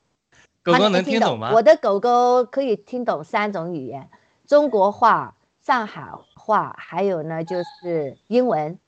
[0.63, 1.51] 狗狗能听懂吗？
[1.53, 4.09] 我的狗狗可以听懂三种语言：
[4.47, 8.79] 中国话、上海话，还有呢就是英文，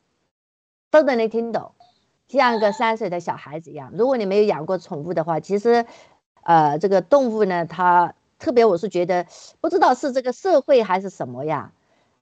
[0.89, 1.73] 都能听懂。
[2.37, 3.91] 像个三岁的小孩子一样。
[3.93, 5.85] 如果你没有养过宠物的话，其实，
[6.41, 9.27] 呃，这个动物呢，它特别，我是觉得，
[9.61, 11.71] 不知道是这个社会还是什么呀，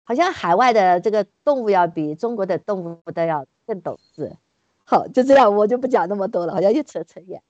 [0.04, 4.36] 好像海外的这个动物要比中国的动物都要更懂事。
[4.84, 7.42] 好，就这样，我就不讲那么多了，好像又扯扯远。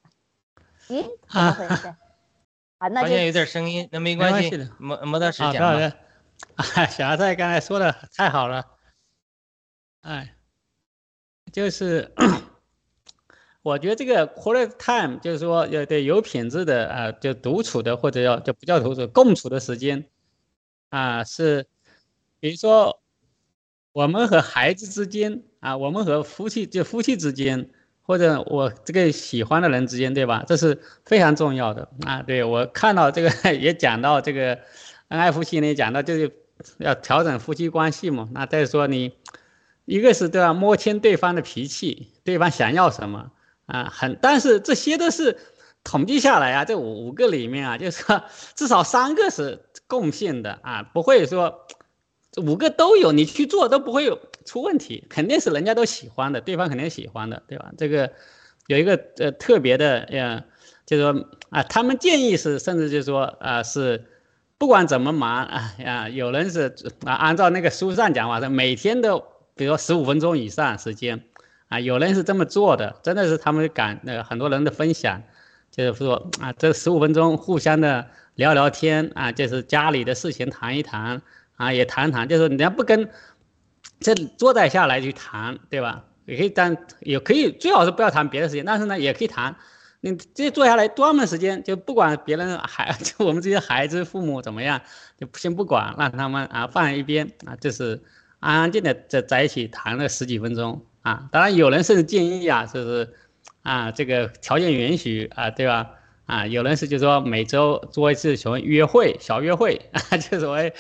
[0.88, 1.04] 咦？
[1.28, 1.88] 怎么回事？
[2.78, 5.92] 啊，那好像有点声音，那没关系，磨磨到时讲了。
[6.76, 8.66] 哎，小阿菜刚才说的太好了，
[10.02, 10.36] 哎，
[11.52, 12.14] 就是。
[13.64, 20.06] 我觉得这个 quality time 就是说，要对有品质的啊，就独处的或者要就不叫独处，共处的时间，
[20.90, 21.68] 啊，是，
[22.40, 23.00] 比如说
[23.92, 27.70] 我们和孩子之间啊，我们和夫妻就夫妻之间，
[28.02, 30.44] 或者我这个喜欢的人之间，对吧？
[30.48, 32.24] 这是非常重要的啊。
[32.24, 34.58] 对我看到这个 也讲到这个
[35.10, 36.32] 恩爱夫妻呢，讲到就是
[36.80, 38.28] 要调整夫妻关系嘛。
[38.32, 39.14] 那再说你，
[39.86, 43.32] 一个是都要摸清对方的脾气，对方想要什么。
[43.72, 45.38] 啊，很，但是这些都是
[45.84, 48.22] 统计下来啊，这五五个里面啊，就是说
[48.54, 51.66] 至少三个是共性的啊，不会说
[52.32, 57.72] 这五个都有，你去做都不会有出问题，肯定是人家都喜欢的，对方肯定喜欢的，对吧？
[57.78, 58.12] 这个
[58.68, 60.44] 有一个呃特别的，呃，
[60.86, 64.06] 就是说啊，他们建议是，甚至就是说啊，是
[64.58, 69.24] 不管怎么忙啊啊，有人是啊，按照那个书上讲话是每天都，
[69.56, 71.24] 比如说十五分钟以上时间。
[71.72, 75.24] 啊，有人是这么做的，真的是他们感那个很多人的分享，
[75.72, 78.06] 就是说啊，这十五分钟互相的
[78.36, 81.22] 聊聊天啊，就是家里的事情谈一谈
[81.56, 83.10] 啊，也谈谈，就是你要不跟
[84.02, 86.04] 这坐在下来去谈，对吧？
[86.26, 89.56] 也可以，但也可以，最好是不要谈别的事情，但是呢，也可以谈。
[90.02, 94.82] 你这坐下来专门时间，就不管别人孩，就 我们这些孩子父母怎么样，
[95.18, 98.02] 就先不管，让他们啊放在一边啊，就是
[98.40, 100.86] 安安静静的在在一起谈了十几分钟。
[101.02, 103.14] 啊，当然有人甚至建议啊，就是
[103.64, 105.92] 啊，这个条件允许啊，对吧？
[106.28, 110.72] 啊，有人是就说每周做一次什么约会，小约会啊， 就所谓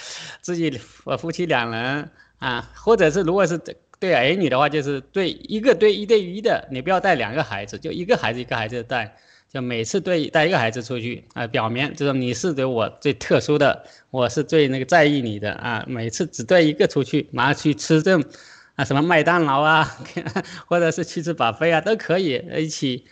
[0.42, 0.72] 自己
[1.20, 3.60] 夫妻两人啊，或者是如果是
[4.00, 9.16] 对儿女的话，就是对一个对一对一的，你不要带两个孩子，就一个孩子一个孩子带，
[9.52, 18.24] 就每次对带一个孩子出去啊，表明就是你是对我最特殊的，我是最那个在意你的啊，每次只带一个出去，马上去吃这种。
[18.76, 19.86] 啊，什么麦当劳啊，
[20.66, 23.06] 或者是去吃把费啊，都可以一起，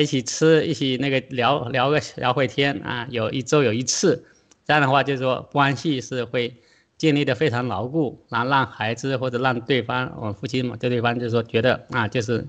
[0.00, 3.06] 一起吃，一起那个聊聊个聊会天啊。
[3.10, 4.24] 有一周有一次，
[4.64, 6.56] 这样的话就是说关系是会
[6.96, 12.46] 建立的非常牢固，然后让孩子或者让对方，我夫妻嘛，对对方就是说觉得啊，就是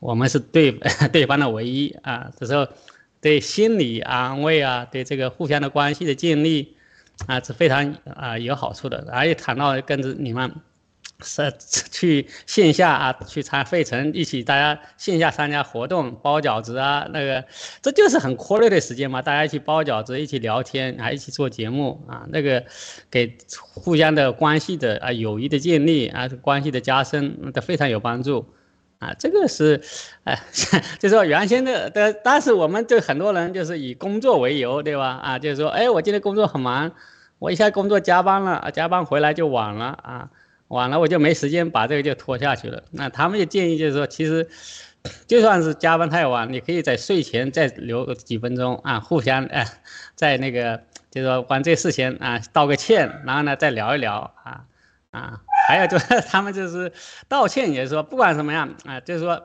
[0.00, 0.72] 我们是对
[1.12, 2.66] 对方的唯一啊，这时候
[3.20, 6.74] 对心理安慰啊，对这个互相的关系的建立
[7.26, 10.50] 啊是非常啊有好处的，而且谈到跟着你们。
[11.24, 11.52] 是
[11.90, 17.44] 去线下啊，去参费城一起，大家线下参加活动，包饺子啊，那个
[17.82, 22.62] 这就是很快乐的时间嘛，大家一起包饺子，一起聊天，还一起做节目啊，那个
[23.10, 23.36] 给
[23.74, 28.46] 互相的关系的啊友谊的建立啊，关系的加深都非常有帮助
[29.00, 29.82] 啊，这个是
[30.22, 30.40] 哎，
[31.00, 35.18] 就说原先的的，但是我们这很多人就是以工作为由，对吧？
[35.20, 36.92] 啊，就是说，哎，我今天工作很忙，
[37.40, 40.30] 我一下工作加班了，加班回来就晚了啊。
[40.68, 42.82] 晚了我就没时间把这个就拖下去了。
[42.90, 44.48] 那他们就建议就是说，其实
[45.26, 49.66] 就算是加班太晚，你可以在睡前再留几分钟啊，互相哎，
[50.14, 54.64] 在那个就是说管这事情啊道个歉，然后呢再聊一聊啊
[55.10, 56.92] 啊，还有就是 他们就是
[57.28, 59.42] 道歉也是说不管怎么样啊，就是说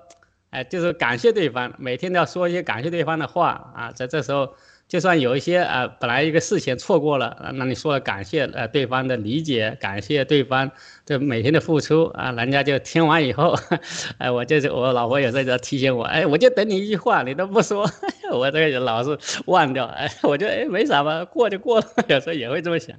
[0.50, 4.56] 哎就是感谢对方，每天都要说一些感谢对方的话啊，在这时候。
[4.94, 10.70] 就算有一些啊，本来一个事情错过了，那你说了感谢呃对方的理解，感谢对方
[11.04, 13.58] 这每天的付出啊，人家就听完以后，
[14.20, 17.90] 哎，我就是我老婆有时候提醒我，哎，我就等你一句话，你都不说，
[18.32, 22.96] 我这个人老是忘掉，哎，我觉得哎没啥吧，过就过了， 有时候也会这么想，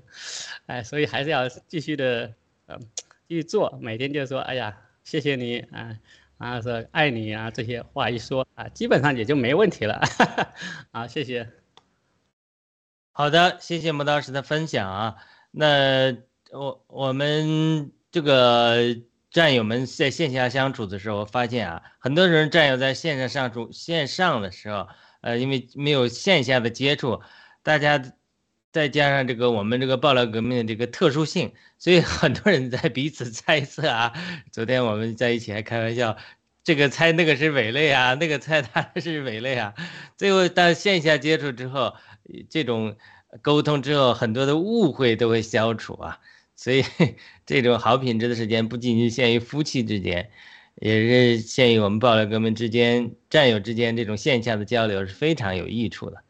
[0.66, 2.32] 哎，所以还是要继续的，
[2.66, 2.76] 嗯，
[3.28, 5.94] 继续做，每天就说，哎呀，谢谢你啊，
[6.38, 10.02] 啊说爱你啊这些话一说啊，基本上也就没问题了，
[10.90, 11.63] 啊，谢谢。
[13.16, 15.14] 好的，谢谢磨刀石的分享啊。
[15.52, 16.12] 那
[16.50, 18.76] 我我们这个
[19.30, 24.88] 战友们在线下相处的时候，发现啊，很多人战友在线上相处线上的时候，
[25.20, 27.22] 呃，因为没有线下的接触，
[27.62, 28.02] 大家
[28.72, 34.12] 再加上这个我们这个爆料革命的这个特殊性，所以很多人在彼此猜测啊。
[34.50, 36.16] 昨天我们在一起还开玩笑，
[36.64, 39.72] 这个猜那个是伪类啊，那个猜他是伪类啊。
[40.16, 41.94] 最后到线下接触之后。
[42.48, 42.96] 这种
[43.42, 46.20] 沟通之后，很多的误会都会消除啊，
[46.54, 46.84] 所以
[47.46, 50.30] 这种好品质的时间不仅仅限于夫妻之间，
[50.76, 56.22] 也是限于我们爆料哥们之间战友之间这种线下的交流是非常有益处的。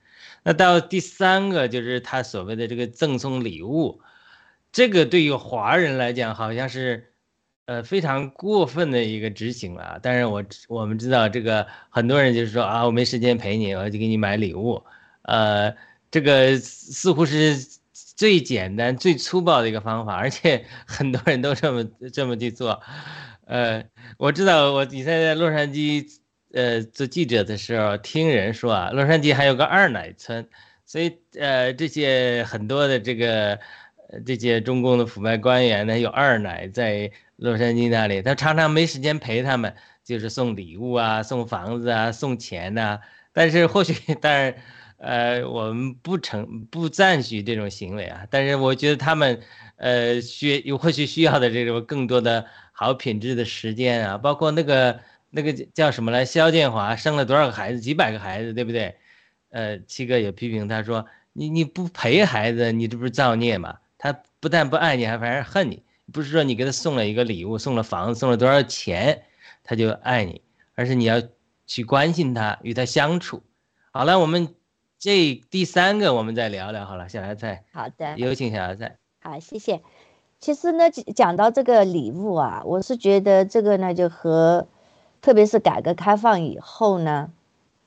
[0.43, 4.01] 那到第三个就是他所谓的这个赠送礼物，
[4.73, 7.13] 这个对于华人来讲好像是
[7.67, 9.99] 呃非常过分的一个执行了。
[10.03, 14.83] 但是我我们知道这个很多人就是说啊，我没时间陪你，我就给你买礼物。
[15.23, 15.75] 呃，
[16.15, 17.57] 这个似乎是
[17.93, 22.81] 最简单、最粗暴的一个方法，而且很多人都这么这么去做。
[23.47, 23.83] 呃，
[24.17, 26.07] 我知道我以前在洛杉矶
[26.53, 30.47] 呃做记者的时候，听人说啊，洛杉矶还有个二奶村，
[30.87, 33.59] 所以呃这些很多的这个
[34.25, 43.01] 这些中共的腐败官员呢，有二奶在洛杉矶那里，他常常没时间陪他们，就是送礼物啊、送房子啊、送钱呐。
[43.33, 44.55] 但是或许但是。
[44.99, 49.41] 呃，我们不成不赞许这种行为啊，但是我觉得他们，
[49.77, 58.97] 呃，需有或许需要的这种更多的好品质的时间啊，包括那个那个叫什么来，肖建华生了多少个孩子，几百个孩子，对不对？
[59.51, 63.77] 呃，七哥也批评他说，你你不陪孩子，你这不是造孽吗？
[63.99, 65.83] 他不但不爱你，还反而恨你。
[66.13, 69.25] 不是说你给他送了一个礼物，送了房子，送了多少钱，
[69.65, 70.41] 他就爱你，
[70.75, 71.23] 而是你要
[71.67, 73.43] 去关心他，与他相处。
[73.91, 74.55] 好了，我们。
[75.05, 77.11] 这第三个，我们再聊聊好了。
[77.11, 78.97] 小芽菜，好的，有请小芽菜。
[79.21, 79.83] 好，谢谢。
[80.41, 84.67] 其实呢，讲到这个礼物啊，我是觉得这个呢，就和
[85.21, 87.31] 特别是改革开放以后呢，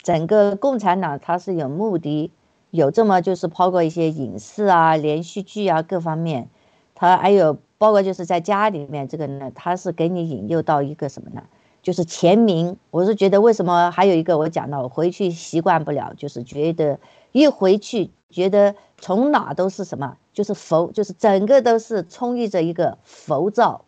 [0.03, 2.31] 整个共产党它是有目的，
[2.69, 6.49] 有这么就是包括一些影视啊、连续剧啊各方面，
[6.93, 11.41] 它还有包括就是在家里面这个呢，它是给你引诱到一个什么呢？
[11.87, 16.99] 就是前名，我是觉得为什么还有一个我讲到回去习惯不了，就是觉得
[17.31, 23.85] 一回去觉得从哪都是什么，就是浮，就是整个都是充溢着一个浮躁，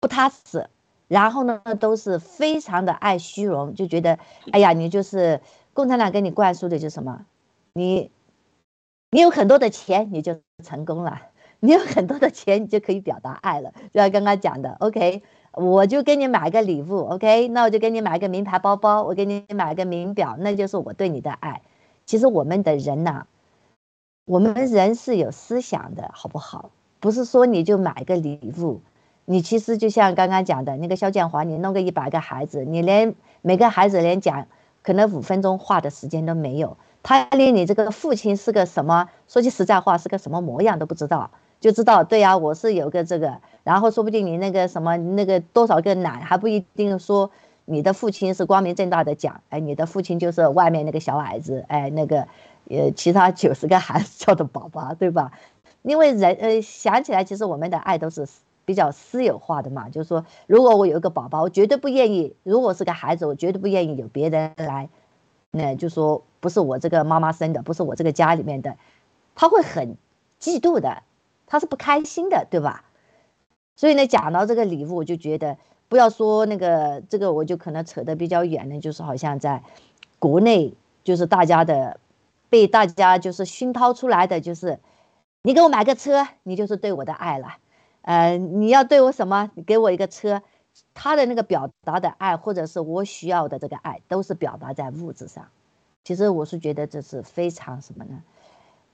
[0.00, 0.70] 不踏实，
[1.06, 4.18] 然后呢都是非常的爱虚荣，就觉得
[4.52, 5.38] 哎呀，你就是
[5.74, 7.26] 共产党给你灌输的就是什么，
[7.74, 8.10] 你
[9.10, 11.20] 你有很多的钱你就成功了，
[11.60, 15.22] 你有很多的钱你就可以表达爱了，就像刚刚讲的，OK。
[15.54, 17.48] 我就给你买个礼物，OK？
[17.48, 21.60] 那我就给你买个名牌包包，我给你买个名表，那就是我对你的爱。
[22.06, 23.24] 其实我们的人呐，
[24.24, 26.70] 我们人是有思想的，好不好？
[27.00, 28.80] 不是说你就买个礼物，
[29.24, 34.46] 你其实就像刚刚讲的那个肖建华，你弄个一百个孩子，你连每个孩子连讲
[34.82, 41.30] 可能五分钟话的时间都没有，他连你这个父亲是个什么，说句实在话是个什么模样都不知道。
[41.62, 47.30] 就知道，对呀，我是有个这个，然后说不定你那个什么那个多少个奶还不一定说
[47.64, 52.26] 你的父亲是光明正大的讲，哎，你的父亲就是外面那个小矮子，哎，那个
[52.68, 55.30] 呃其他九十个孩子叫的宝宝，对吧？
[55.82, 58.26] 因为人呃想起来，其实我们的爱都是
[58.64, 64.88] 比较私有化的嘛，就是说，如果我有一个宝宝，我绝对不愿意，如果是个孩子，我绝对不愿意有别人来，
[65.52, 68.76] 那就说不是我这个妈妈生的，不是我这个家里面的，
[69.36, 69.96] 他会很
[70.40, 71.02] 嫉妒的，
[71.52, 72.82] 他是不开心的，对吧？
[73.76, 75.58] 所以呢，讲到这个礼物，我就觉得
[75.90, 79.62] 不要说那个这个，我就可能扯得比较远了，就是好像在
[80.18, 80.72] 国内，
[81.04, 82.00] 就是大家的
[82.48, 84.80] 被大家就是熏陶出来的，就是
[85.42, 87.58] 你给我买个车，你就是对我的爱了。
[88.00, 89.50] 呃，你要对我什么？
[89.54, 90.40] 你给我一个车，
[90.94, 95.48] 他的那个表达的爱，或者是我需要的这个爱，都是表达在物质上。
[96.02, 98.22] 其实我是觉得这是非常什么呢？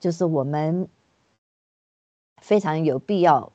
[0.00, 0.88] 就是我们
[2.40, 3.52] 非常有必要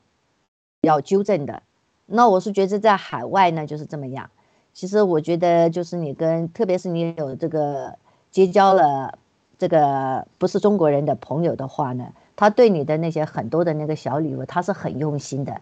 [0.80, 1.62] 要纠正的。
[2.06, 4.30] 那我是觉得在海外呢就是这么样。
[4.72, 7.96] 其实我觉得就是你跟，特别是你有这个
[8.30, 9.18] 结交了
[9.58, 12.12] 这个不是中国人的朋友的话呢。
[12.36, 15.60] 他对你的那些很多的那个小礼物，他是很用心的，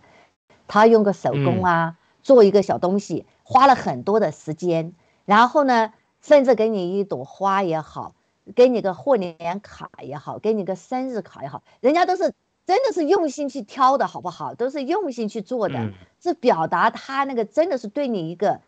[0.67, 4.95] 他用个手工啊，做一个小东西，花了很多的时间，
[5.27, 5.93] 然后呢，
[6.23, 8.15] 甚至给你一朵花也好，
[8.55, 12.33] 给你个贺年卡也好，给你个生日卡也好，人家都是
[12.73, 14.55] 真的是用心去挑的，好不好？
[14.55, 15.91] 都是用心去做的，
[16.23, 18.63] 是表达他那个真的是对你一个，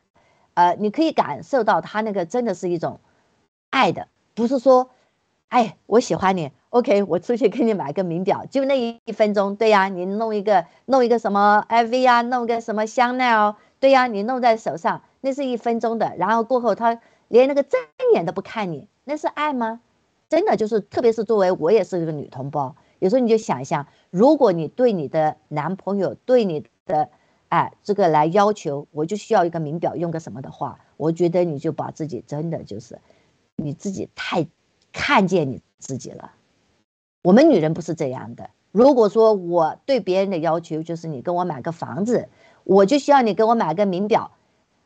[0.52, 3.00] 呃，你可以感受到他那个真的是一种
[3.70, 4.90] 爱的，不是说，
[5.48, 6.52] 哎，我喜欢你。
[6.68, 17.80] OK，我出去给你买个名表，就那一分钟，对呀，你弄一个弄一个什么 LV 啊，弄个什么香奈儿，对呀，你弄在手上，那是一分钟的，然后过后他连那个正
[18.12, 19.80] 眼都不看你，那是爱吗？
[20.28, 27.10] 真的就是，特别是作为我也是一个女同胞，有时候你就想一下，如果你对你的男朋友对你的
[27.50, 32.98] 哎这个来要求，我就需要一个名表，用个什么的话，我觉得你就把自己真的就是
[33.56, 34.46] 你自己太
[34.90, 36.32] 看见你自己了。
[37.22, 38.48] 我们女人不是这样的。
[38.72, 42.30] 如果说我对别人的要求就是你跟我买个房子，
[42.64, 44.30] 我就需要你给我买个名表。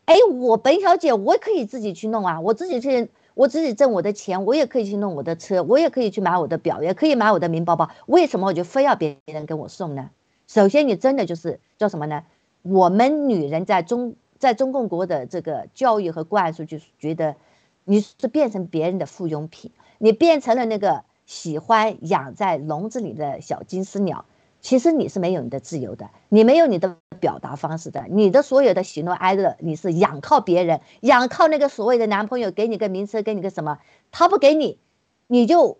[0.06, 7.88] 哎，我本小姐我可以自己去弄啊，我自己去，我自己挣我的钱，我也可以去弄我的车，我也可以去买我的表，也可以买我的名包包。
[8.06, 10.10] 为什么我就非要别人给我送呢？
[10.48, 12.24] 首先，你真的就是叫什么呢？
[12.62, 17.36] 我们女人在中在中共国的这个教育和灌输，就是觉得
[17.84, 21.04] 你是变成别人的附庸品，你变成了那个。
[21.28, 24.24] 喜欢养在笼子里的小金丝鸟，
[24.62, 33.78] 其实你是没有你的自由的，你没有你的表达方式的，你的所有的喜怒哀乐，你是仰靠别人，仰靠那个所谓的男朋友给你个名车，给你个什么，
[34.10, 34.78] 他不给你，
[35.26, 35.78] 你就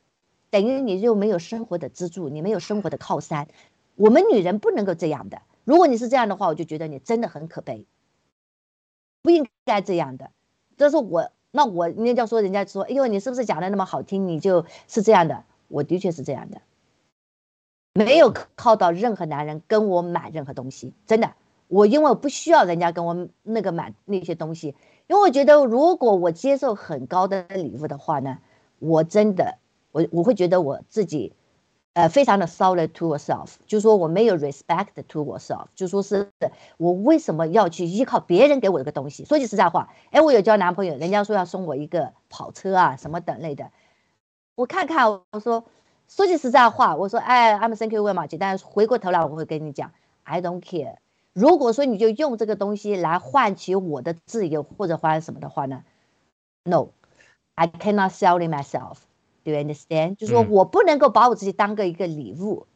[0.50, 3.48] 等于你就没有生活的支柱，你没有生活的靠山。
[3.96, 7.86] 我们女人不能够这样的，如果你是这样的话，我就觉得你真的很可悲，
[9.22, 10.30] 不应该这样的。
[10.76, 11.30] 这是我。
[11.50, 14.28] 那我人家说，人家说，哎呦，你是不是讲的那么好听？
[14.28, 16.60] 你就是这样的，我的确是这样的，
[17.98, 21.32] 没有靠到任何男人跟我买任何东西，真的，
[21.66, 24.74] 我因为我不需要人家跟我那个买那些东西，
[25.08, 28.38] 因为我觉得如果我接受很高的礼物的话呢，
[28.78, 29.58] 我真的，
[29.92, 31.32] 我我会觉得我自己。
[31.94, 36.30] 呃，非常的 solid to yourself，就是说我没有 respect to yourself，就说是
[36.76, 39.24] 我为什么要去依靠别人给我一个东西？
[39.24, 43.72] 说句实在话，哎，我有交男朋友，人家说要送我一个跑车啊，什么等类的，
[44.54, 45.64] 我看看，我说
[46.08, 49.92] 说句实在话，我说哎，I'm thank you very much，但是回过头来我会跟你讲
[50.24, 50.96] ，I don't care。
[51.34, 55.84] 如果说你就用这个东西来换取我的自由或者换什么的话呢
[56.64, 58.96] ？No，I cannot sell it myself。
[59.44, 60.16] Do you understand？
[60.16, 62.66] 就是说我不能够把我自己当个一个礼物，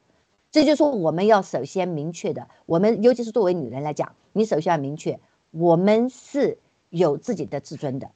[0.51, 5.18] 这就是说我们要首先明确的，我们尤其是作为女人来讲，你首先要明确，
[5.51, 6.59] 我们是
[6.91, 8.11] 有自己的自尊的，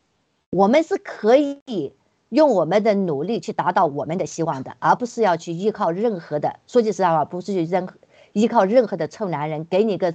[0.50, 1.94] 我们是可以
[2.36, 6.60] 用我们的努力去达到我们的希望的，而不是要去依靠任何的。
[6.66, 7.88] 说句实在话，不是去任
[8.34, 10.12] 依靠任何的臭男人给你个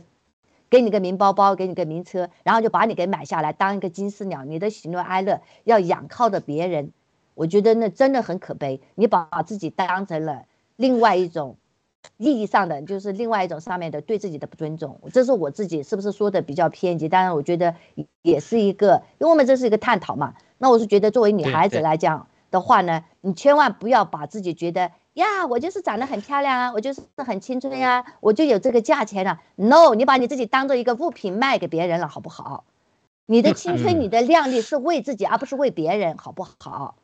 [0.69, 6.91] 给你个名包包，给你个名车，然后就把你给买下来当一个金丝鸟，你的喜怒哀乐要仰靠着别人。
[7.33, 10.43] 我觉得那真的很可悲，你把自己当成了
[10.75, 11.55] 另外一种
[12.17, 14.99] 意义上的，就是另外一种上面的对自己的不尊重。
[15.13, 17.09] 这是我自己是不是说的比较偏激？
[17.09, 17.75] 当然，我觉得
[18.21, 20.33] 也是一个，因为我们这是一个探讨嘛。
[20.57, 29.39] 那我是觉得作为女孩子来讲的话呢，你千万不要把自己觉得呀，我就是长得很漂亮啊，我就是很青春呀，我就有这个价钱了。
[29.55, 32.65] No，你把你自己当做一个物品卖给别人了，好不好？
[33.25, 36.95] 你的青春、你的靓丽是为自己，而不是为别人，好不好？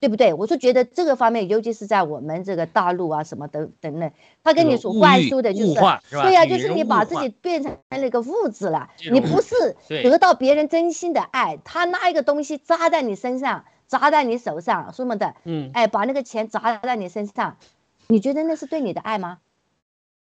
[0.00, 0.32] 对不对？
[0.32, 4.10] 我就觉得这个方面，尤其是在我们这个大陆啊什么等等等，
[4.42, 5.80] 他跟你所灌输的就是，
[6.22, 17.58] 对呀，就是你把自己变成那个物质了，你不是得到别人真心的爱，他拿一个东西扎在你身上，扎在你手上，什么的，嗯，哎，把那个钱砸在你身上，
[18.06, 19.38] 你觉得那是对你的爱吗？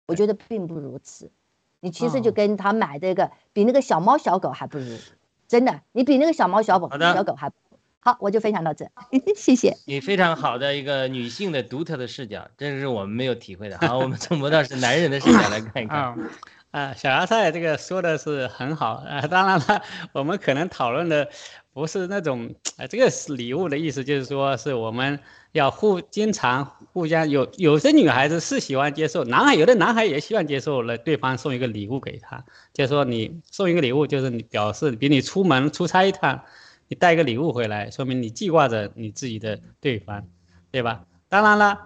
[0.05, 1.29] 我觉得并不如此，
[1.81, 4.85] 你其实就跟他买这个比那个小猫小狗还不如，
[5.49, 7.51] 真的，你比那个小猫小狗小狗还。
[7.99, 8.89] 好，我就分享到这，
[9.35, 13.77] 谢谢你非常好的一个女性的独特的视角，这是我们没有体会的。
[13.79, 16.15] 好，我们从不到是男人的视角来看一看。
[16.71, 19.81] 啊，小芽菜这个说的是很好啊，当然了，
[20.11, 21.27] 我们可能讨论的
[21.73, 25.19] 不是那种，啊，这个是礼物的意思，就是说是我们
[25.53, 32.43] 要互经常互相有，有些女孩子是喜欢接受，男孩有的男孩也喜欢接受了对方送一个礼物给他，
[32.73, 36.41] 就是说你送一个礼物，就是你表示比你出门出差一趟。
[36.87, 40.27] 你带个礼物回来，说明你记挂着你自己的对方，
[40.71, 41.03] 对吧？
[41.29, 41.77] 当然了，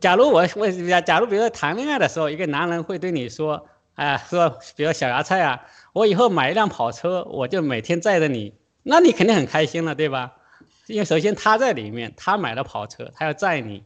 [0.00, 0.70] 假如我我
[1.02, 10.34] 假如比如说谈恋爱的时候，一个男人会对你说，哎，说比如小芽菜啊，我以后买一辆跑车，我就每天载着你，那你肯定很开心了，对吧？
[10.86, 13.84] 因为首先他在里面，他买了跑车，他要载你。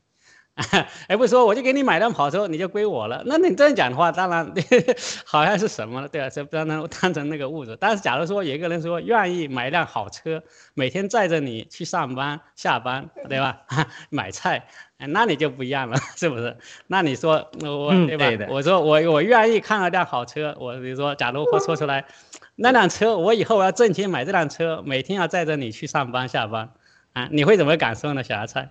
[1.06, 3.22] 而 不是说我就给你买辆跑车，你就归我了。
[3.26, 4.50] 那你这样讲的话，当然
[5.26, 6.30] 好像是什么了，对吧？
[6.30, 7.76] 这不能当成那个物质。
[7.78, 10.42] 但是假如说有一个人说愿意买一辆好车，
[10.72, 13.58] 每天载着你去上班下班，对吧？
[14.08, 16.56] 买菜，那你就不一样了，是不是？
[16.86, 18.46] 那你说我对吧？
[18.48, 22.06] 我说我我愿意看了辆好车，我比如说，假如我说出来，
[22.54, 26.70] 那辆车我以后我要挣钱买这辆车，每天要载着你去上班下班。
[27.16, 28.68] 啊，你会怎么感受呢，小阿菜？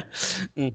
[0.56, 0.74] 嗯，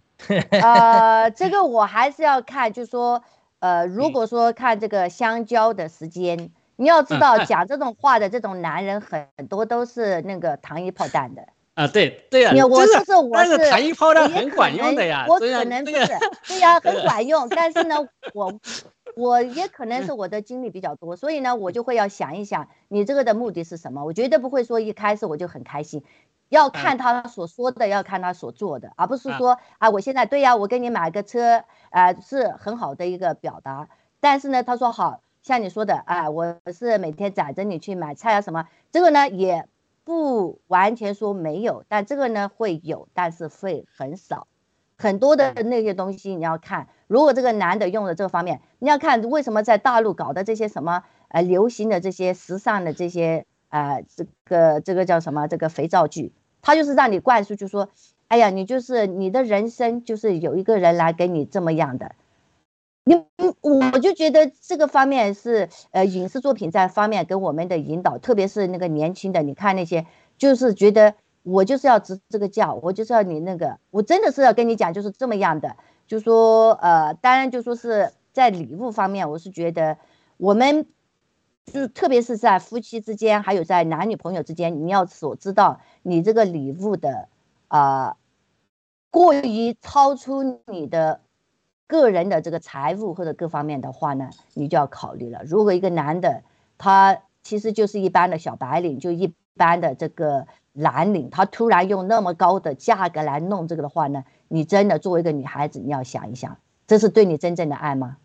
[0.61, 3.24] 呃， 这个我还是要看，就是说，
[3.57, 11.41] 呃，如果说看这个相交的时间，你要知道，讲这种话的这种男人很多都是那个糖衣炮弹的。
[11.74, 16.05] 啊，对对呀，我就是我是糖衣炮弹很管用的呀，我可能不是，
[16.47, 17.95] 对呀，很 管用，但是呢，
[18.36, 18.53] 我
[19.15, 24.05] 我也可能是我的经历比较多，所以呢，我就会要想一想，你这个的目的是什么？
[24.05, 26.03] 我绝对不会说一开始我就很开心。
[26.50, 33.89] 要看他所说的，要看他所做的，而不是说啊，我现在对呀，我给你买个车，啊，是很好的一个表达。
[34.20, 39.68] 但是呢，他说好像你说的，啊，我是每天载着你去买菜啊什么，这个呢也
[40.06, 44.48] 不完全说没有，但这个呢会有，但是会很少。
[44.98, 53.45] 很多的那些东西你要看，如果这个男的用的这个方面，你要看为什么在大陆搞的这些什么呃流行的这些时尚的这些。
[53.78, 55.47] 啊，这个这个叫什么？
[55.47, 57.89] 这个肥皂剧，他就是让你灌输，就说，
[58.28, 62.15] 哎呀，你就是你的人生就是有一个人来给你这么样的，
[63.03, 63.23] 你
[63.61, 70.05] 我就觉得这个方面是呃影视作品在方面给我们的引导，特别是那个年轻的，你看那些
[70.38, 71.13] 就是觉得
[71.43, 75.75] 我就是要执这个教，我就是要你那个，我真的是要跟你讲就是这么样的，
[76.07, 79.97] 就说呃，当然就说是在礼物方面，我是觉得
[80.38, 80.88] 我们。
[81.72, 87.28] 就特别是在夫妻之间，还有在男女朋友之间，你要所知道你这个礼物的
[87.68, 88.18] 啊，
[89.11, 91.22] 过于超出你的
[91.86, 95.43] 个人的这个财务或者各方面的话呢，你就要考虑了。
[95.43, 96.43] 如果一个男的
[96.78, 106.57] 他其实就是一般的小白领，就一般的这个蓝领，他突然用那么高的价格来弄这个的话呢，你真的作为一个女孩子，你要想一想，
[106.88, 108.18] 这是对你真正的爱吗？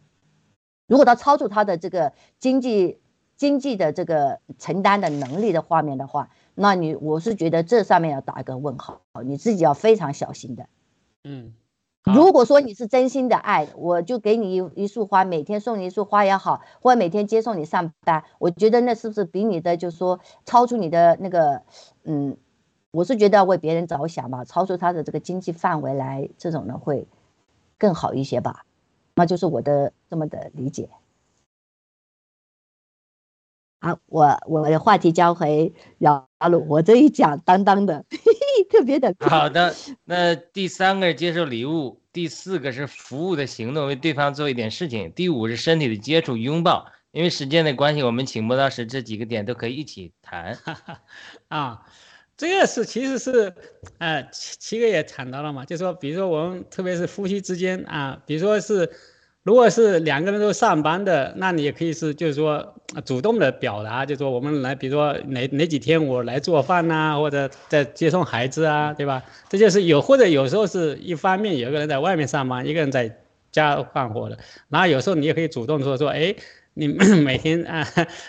[0.87, 2.99] 如果他超出他的这个经济，
[3.43, 10.67] 经济的这个承担的能力的画面的话，那你我是觉得这上面要打一个问号，你自己要非常小心的。
[11.25, 11.53] 嗯，
[12.05, 21.63] 如果说你是真心的爱，我就给你一一束花，每天送你一束花也好，或者每天接送你上班，我觉得那是不是比你的就是说超出你的那个，
[22.05, 22.37] 嗯，
[22.93, 27.09] 我是觉得要为别人着想吧，超出他的这个经济范围来，这种呢会
[27.77, 28.65] 更好一些吧，
[29.17, 30.89] 那就是我的这么的理解。
[33.83, 38.05] 好，我我的话题交回姚鲁，我这一讲当当的，
[38.71, 39.13] 特别的。
[39.19, 39.75] 好的，
[40.05, 46.87] 那第三个是接受礼物，第四个是服务的行动，为对方做一点事情，第五是身体的接触拥抱。
[47.11, 50.57] 因为时间的关系，我们请不到时这几个点都可以一起谈。
[51.49, 51.85] 啊，
[52.37, 53.53] 这个是其实是，
[53.99, 58.89] 呃，七七个也谈到了嘛，就说比如说我们特别是夫妻之间啊，比如说是。
[59.43, 62.75] 如果是两个人都上班的，那你也可以是，就是说
[63.05, 69.23] 主动的表达，就说我们来，比如说哪哪几天我来做饭呐，或者在接送孩子啊，对吧？
[69.49, 73.17] 这就是有，或者有时候是一方面有一个人在外面上班，一个人在
[73.51, 74.39] 家干活的，
[74.69, 76.33] 然后有时候你也可以主动说说，哎，
[76.75, 76.87] 你
[77.25, 77.85] 每天啊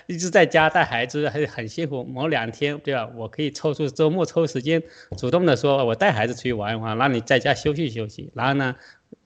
[0.07, 3.07] 一直在家带孩子还是很辛苦，某两天对吧？
[3.15, 4.81] 我可以抽出周末抽时间，
[5.15, 8.31] 主动的说，我带孩子出去玩一玩，让你在家休息休息。
[8.33, 8.75] 然后呢，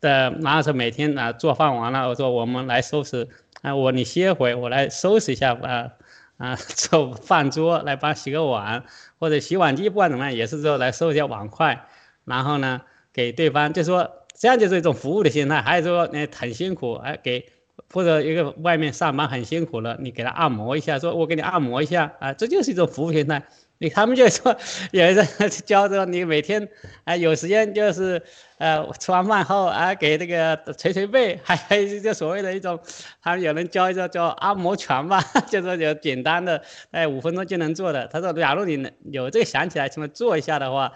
[0.02, 3.28] 的然后是每天啊做饭完了，我说我们来收拾
[3.62, 5.90] 啊，我你歇会，我来收拾一下啊
[6.38, 8.84] 啊 做饭桌，来帮洗个碗，
[9.20, 11.86] 或者洗碗机不管怎么样也是说来收一下碗筷，
[12.26, 12.82] 然后呢
[13.14, 17.50] 给对方就说这样就是一种服务的心态，还是说你很辛苦哎给。
[17.94, 23.48] 或者一个外面上班很辛苦了，你给他按摩一下，说我给你按摩一下啊，这就是一种服务心态。
[23.80, 24.56] 你他们就说，
[24.92, 25.28] 有人
[25.66, 26.68] 教着你每天
[27.04, 28.22] 啊有时间就是
[28.58, 32.80] 呃吃完饭后啊给那个捶捶背，还还有就所谓的一种，
[33.22, 36.62] 他们有人教一个叫按摩拳吧， 就说有简单的
[36.92, 38.08] 哎五分钟就能做的。
[38.08, 40.92] 他说，假如你能有这个想起来什么做一下的话，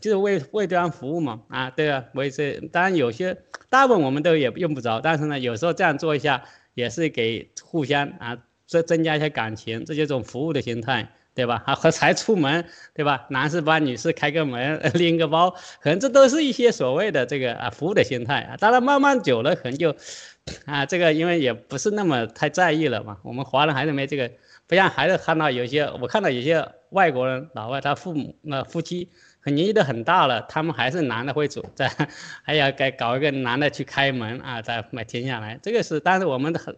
[0.00, 3.36] 就是为为对方服务嘛啊对啊，为这当然有些
[3.68, 11.06] 大部分我们都也用不着，但是呢有时候这样做一下也是给互相啊增增加一些感情，这就是一种服务的心态。
[11.34, 11.62] 对吧？
[11.66, 12.64] 啊，和才出门，
[12.94, 13.26] 对吧？
[13.30, 18.56] 男士帮女士开个门， 拎个包，可能这都是一些所谓的这个啊服务的心态啊。
[18.56, 19.94] 当然，慢慢久了，可能就，
[20.64, 23.18] 啊，这个因为也不是那么太在意了嘛。
[23.22, 24.30] 我们华人还是没这个，
[24.68, 29.10] 不像还是看到有些，我看到有些外国人老外，他父母那夫妻
[29.40, 31.90] 很年纪都很大了，他们还是男的会走在，
[32.44, 35.58] 还要该搞一个男的去开门啊，再买停下来。
[35.60, 36.76] 这个是，但是我们的很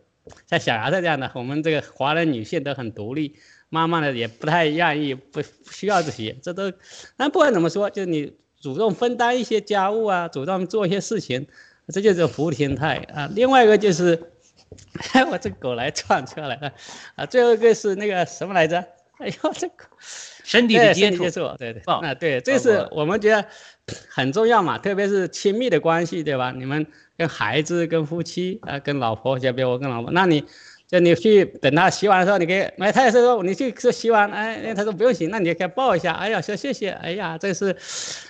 [0.48, 3.36] 像小牙子这样的，我们这个华人女性都很独立。
[3.68, 6.72] 慢慢的也不太愿意，不不需要这些，这都，
[7.16, 11.46] 但不管怎么说，就是你主动分担一些家务啊，主动做一些事情，
[11.88, 13.28] 这就是服务心态啊。
[13.34, 14.30] 另外一个就是，
[15.12, 16.72] 哎 我这狗来撞车来了，
[17.16, 18.76] 啊，最后一个是那个什么来着？
[19.18, 21.24] 哎呦，这个身体的接触，
[21.58, 23.44] 对对，啊对，这是我们觉得
[24.08, 26.52] 很重要嘛，特别是亲密的关系，对吧？
[26.56, 26.86] 你们
[27.16, 30.44] 跟孩子、跟夫妻啊、跟老婆，就比如我跟老婆，那你。
[30.89, 37.74] 就你去等他洗碗的时候，你给哎，他也是说你去说洗碗，哎，他说不用洗，那你给他抱一下，哎呀，说谢谢，哎呀，这是，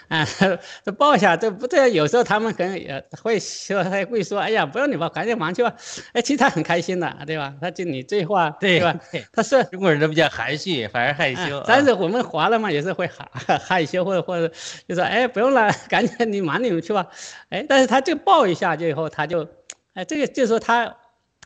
[0.08, 0.26] 啊，
[0.82, 5.74] 这抱一下，这不对有时候他们可能也会说，他会说，哎呀，不用你抱，赶紧忙去吧，
[6.14, 7.52] 哎，其实他很开心的，对吧？
[7.60, 8.98] 他就你这话，对吧？
[9.34, 11.62] 他是中国人都比较含蓄，反而害羞。
[11.66, 14.50] 但是我们华人嘛，也是会害害羞，或者或者
[14.88, 17.06] 就说，哎，不用了， 赶紧你忙你们去吧，
[17.50, 19.46] 哎，但是他就抱一下，就以后他就，
[19.92, 20.96] 哎，这个就是说他。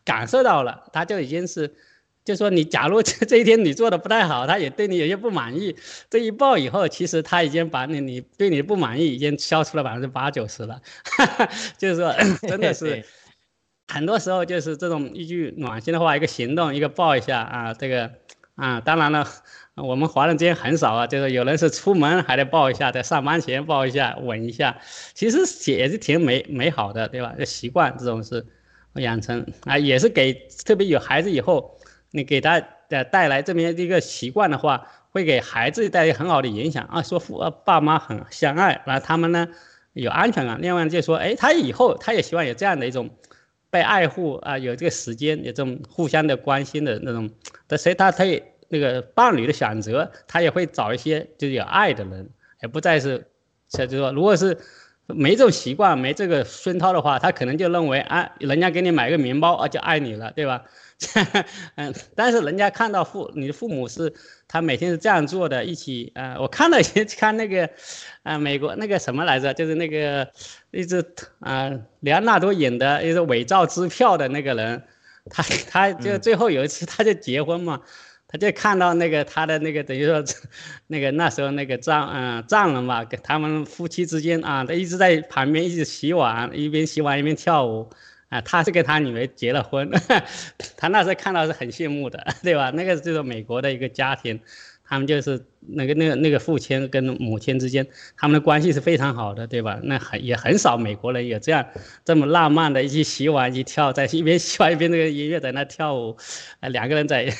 [0.04, 1.74] 感受到了，他就已经是，
[2.24, 5.76] 就说你假如这这一天你做的不太好，他也对你有些不满意。
[6.08, 10.80] 这一报以后，其实他已经把你你对你的不满意已经消除了百分之八九十了。
[11.78, 12.14] 就是说，
[12.48, 13.04] 真的是，
[13.88, 18.10] 很多时候就是这种一句暖心的话，一个行动，一个抱一下啊，这个
[18.54, 19.26] 啊，当然了，
[19.76, 24.78] 我们华人之间很少啊，就是有人是出门还得抱一下，在上班前抱一下，吻一下，
[25.14, 25.38] 其实
[25.72, 27.34] 也是挺美美好的，对吧？
[27.44, 28.46] 习惯这种是。
[28.94, 30.32] 养成啊，也是给
[30.64, 31.78] 特别有孩子以后，
[32.10, 37.00] 你给他的带来这么一个习惯的话，会给孩子带来很好的影响啊。
[37.00, 39.46] 说父爸妈很相爱，然后他们呢
[39.92, 40.60] 有安全感。
[40.60, 43.08] 另外就是说，哎，他以后他也希望有这样的一种
[43.70, 47.30] 被爱护啊，有这个时间，有这种互相的关心的那种。
[47.78, 52.28] 所以他可以那个伴侣的选择，他也会找一些就是有爱的人，
[52.60, 53.24] 也不再是，
[53.68, 54.58] 就是说，如果是。
[55.14, 60.64] 没这种习惯，没这个熏陶的话，他可能就认为啊，人家给你买个面包啊，就爱你了，对吧？
[61.76, 64.12] 嗯， 但是人家看到父，你的父母是，
[64.46, 67.68] 他每天是这样做的，一起啊，我看了些看那个，
[68.22, 70.28] 啊，美国那个什么来着，就是那个
[70.70, 71.04] 一直
[71.40, 74.82] 啊，莱昂纳多演的，一个伪造支票的那个人，
[75.30, 77.80] 他他就最后有一次他就结婚嘛。
[78.32, 80.22] 他就看到那个他的那个等于说，
[80.86, 87.90] 那个那时候那个丈嗯丈人嘛，跟他们夫妻之间啊，他一直在旁边一直洗碗，一边洗碗一边跳舞，
[88.28, 89.90] 啊，他是跟他女儿结了婚，
[90.78, 92.70] 他那时候看到是很羡慕的，对吧？
[92.70, 94.40] 那个就是美国的一个家庭。
[94.90, 97.86] 他们就是那个那个那个父亲跟母亲之间，
[98.16, 99.78] 他们的关系是非常好的，对吧？
[99.84, 101.64] 那很也很少美国人有这样
[102.04, 106.16] 这么浪漫的，一起洗碗一起跳，在一边洗碗一边那个音乐在那跳舞，
[106.58, 107.30] 啊，两个人在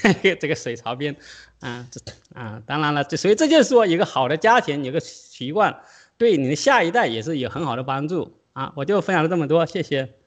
[0.41, 1.17] 这个水槽边，
[1.59, 2.01] 啊，这
[2.33, 5.81] 啊，当然了，这所以这就是说，一个好的家庭，有个习惯，
[6.17, 8.73] 对你的下一代也是有很好的帮助啊。
[8.77, 10.20] 我就分享了这么多，谢谢。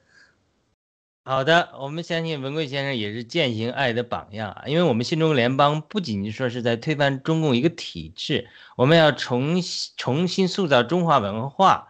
[1.26, 11.88] 好的，我们相信文贵先生也是践行爱的榜样啊，因为我们新中国联邦不仅仅说是在推翻中共一个体制，我们要重新重新塑造中华文化。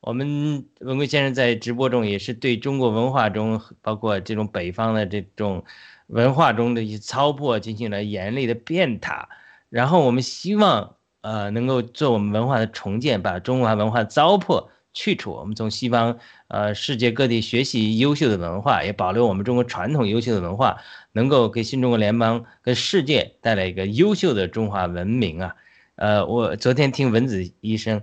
[0.00, 5.64] 我们文贵先生在直播中也是对中国文化中，包括这种北方的这种
[6.06, 9.24] 文化中的一些糟粕进行了严厉的鞭挞，
[9.68, 14.68] 然后我们希望呃能够做我们文化的重建，把中华文化糟粕。
[14.98, 15.30] 去除。
[15.32, 16.18] 我们从西方
[16.48, 20.78] 呃世界各地学习优秀的文化，也保留我们中国传统优秀的文化，
[21.12, 25.54] 能够给新中国联邦跟世界带来一个优秀的中华文明啊。
[25.96, 28.02] 呃，我昨天听文子医生，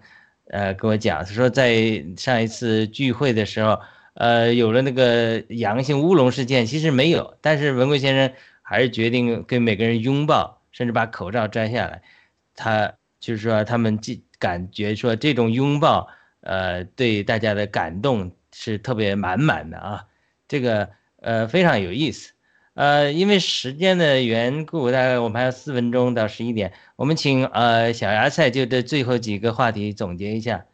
[0.50, 3.80] 呃，跟我讲，他说在上一次聚会的时候，
[4.16, 12.02] 呃，有了那个阳性乌龙事件，其实没有，但是文贵先生还是决定跟每个人拥抱，甚至把口罩摘下来。
[12.56, 16.08] 他就是说，他们既感觉说这种拥抱，
[16.44, 20.06] 呃，对大家的感动是特别满满的啊，
[20.48, 20.90] 这个
[21.22, 22.32] 呃非常有意思。
[22.76, 30.66] 呃，因为时间的缘故，大概我们还有四分钟到十一点，我们请呃小芽菜就这最后几个话题总结一下。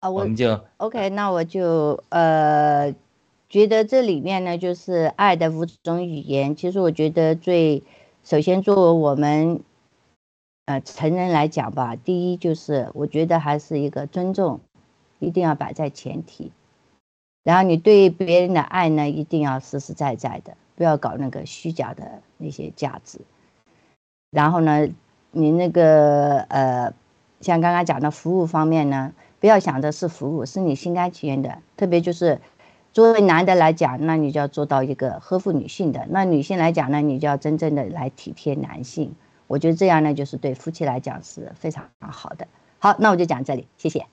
[0.00, 2.94] 啊，我我们就 OK，那我就呃
[3.48, 6.56] 觉得这里面呢，就是爱的五种语言。
[6.56, 7.82] 其实我觉得最
[8.24, 9.60] 首先作为我们
[10.68, 14.60] 呃成人来讲吧，第一就是我觉得还是一个尊重，
[15.18, 16.52] 一定要摆在前提。
[17.42, 23.18] 然后你对别人的爱呢，一定要实实在在的，不要搞那个虚假的那些价值。
[24.30, 24.86] 然后呢，
[25.30, 26.92] 你那个呃，
[27.40, 31.62] 像刚刚讲的服务方面呢，不要想着是服务，是你心甘情愿的。
[31.78, 32.38] 特别就是
[32.92, 39.14] 作为男的来讲，那你就要做到一个呵护女性的；那女性来讲呢，你就要真正的来体贴男性。
[39.48, 42.46] 我觉得这样呢，就是对夫妻来讲是非常好的。
[42.78, 44.06] 好，那我就讲这里，谢谢。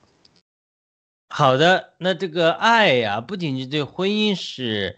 [1.30, 4.98] 好的，那这个爱呀，不仅仅对婚姻是，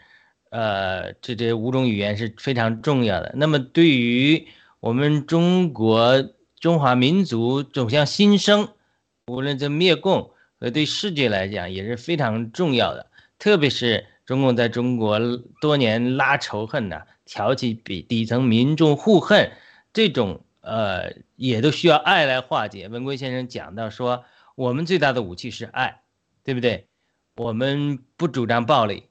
[0.51, 3.33] 呃，这这五种语言是非常重要的。
[3.35, 4.47] 那么对于
[4.79, 6.23] 我们中国
[6.59, 8.69] 中华民族走向新生，
[9.27, 13.07] 无论在灭共和对世界来讲也是非常重要的。
[13.39, 15.19] 特别是中共在中国
[15.61, 19.51] 多年拉仇恨呐、挑起底底层民众互恨，
[19.97, 22.87] 这种呃也都需要爱来化解。
[22.87, 24.23] 文贵先生讲到说，
[24.53, 26.01] 我们最大的武器是爱。
[26.43, 26.87] 对不对？
[27.35, 29.03] 我们不主张暴力，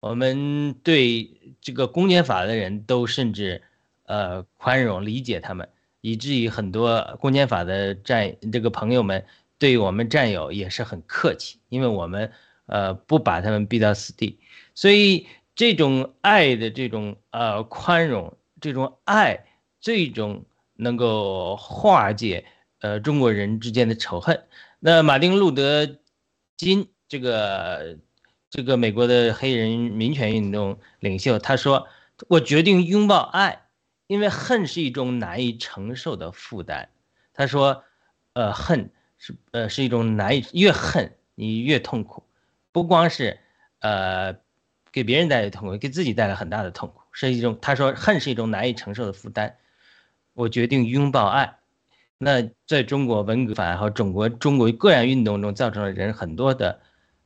[0.00, 3.62] 我们对这个公检法的人都甚至
[4.06, 5.68] 呃宽容理解他们，
[6.00, 9.22] 以至于很多公检法的战这个朋友们
[9.58, 12.32] 对我们战友也是很客气，因为我们
[12.64, 14.38] 呃不把他们逼到死地，
[14.74, 19.44] 所以这种爱的这种呃宽容，这种爱
[19.80, 22.44] 最终能够化解
[22.80, 24.44] 呃中国人之间的仇恨。
[24.80, 25.98] 那马丁路德。
[26.56, 27.98] 金这个
[28.50, 31.86] 这个美国的黑人民权运动领袖，他说
[32.26, 33.68] ：“我决定拥抱爱，
[34.08, 36.88] 因为恨是一种难以承受的负担。”
[37.32, 37.84] 他说
[38.34, 42.24] ：“呃，恨是呃是一种难以越恨你越痛苦，
[42.72, 43.38] 不光是
[43.78, 44.34] 呃
[44.90, 49.56] 给别人带来痛苦，给自己带来很大的痛苦，是一种他说恨是一种难以承受的负担。
[50.38, 51.58] 我决定拥抱爱。”
[52.20, 56.80] 那在中国文革法和中国中国个人运动中，造成了人很多的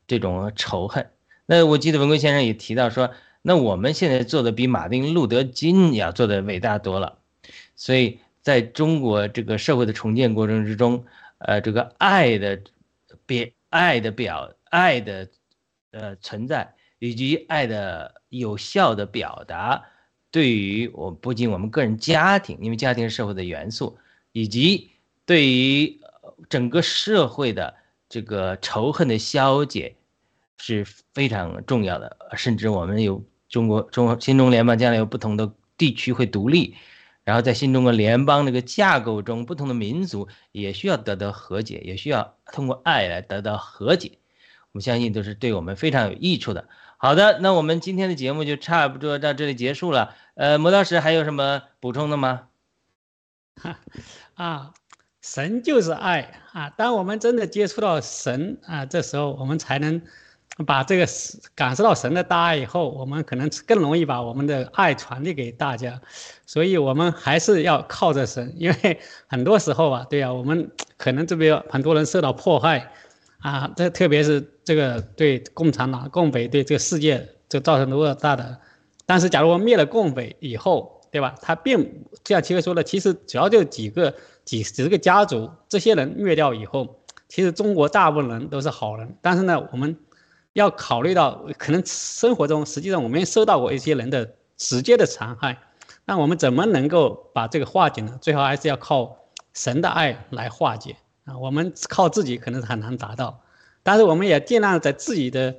[0.06, 1.10] 这种仇恨。
[1.46, 3.10] 那我记得文贵先生也提到说，
[3.40, 7.18] 那我们现在做的比马丁路德金要做的伟大多了。
[7.74, 11.04] 所以在中国这个社会的重建过程之中，
[11.38, 12.60] 呃，这个爱的
[13.24, 15.28] 表、爱的表、爱的
[15.92, 19.82] 呃存在，以及爱的有效的表达，
[20.32, 23.96] 对于我不仅我们个人家庭，因为家庭是社会的元素。
[24.34, 24.90] 以及
[25.26, 26.00] 对于
[26.48, 27.74] 整个社会的
[28.08, 29.94] 这个仇恨的消解
[30.56, 36.74] 是非常重要的，甚至我们有中国中新中国联邦将来有不同的地区会独立，
[37.24, 44.12] 然后在新中国联邦这个架构中，不同的民族也需要得到和解，也需要通过爱来得到和解。
[44.72, 46.66] 我们相信都是对我们非常有益处的。
[47.04, 50.14] 好的，那我们今天的节目就差不多到这里结束了。
[50.36, 52.42] 呃，磨刀石还有什么补充的吗？
[54.34, 54.70] 啊，
[55.20, 56.70] 神就是爱啊！
[56.70, 60.00] 当我们真的接触到神啊，这时候我们才能
[60.64, 61.04] 把这个
[61.56, 66.00] 感受到神的大爱以后，我们可能更容易把我们的爱传递给大家。
[66.46, 72.92] 所以，我们还是要靠着神，因为很多时候啊，对啊，我们可能这边很多人受到迫害
[73.42, 78.58] 啊，这特别是这个对共产党、共匪对这个世界就造成多大的。
[79.04, 81.34] 但是，假如我灭了共匪以后，对吧？
[81.42, 84.14] 他并像七哥说的，其实主要就几个、
[84.44, 89.16] 几十个家族，这些人灭掉以后，其实中国大部分人都是好人。
[89.20, 89.96] 但是呢，我们
[90.52, 95.58] 要考虑到，可能生活中实际上我们也受到过一些人的直接的残害，
[96.04, 98.16] 那我们怎么能够把这个化解呢？
[98.22, 99.16] 最后还是要靠
[99.52, 101.38] 神的爱来化解啊！
[101.38, 103.42] 我们靠自己可能是很难达到，
[103.82, 105.54] 但是我们也尽量在自己的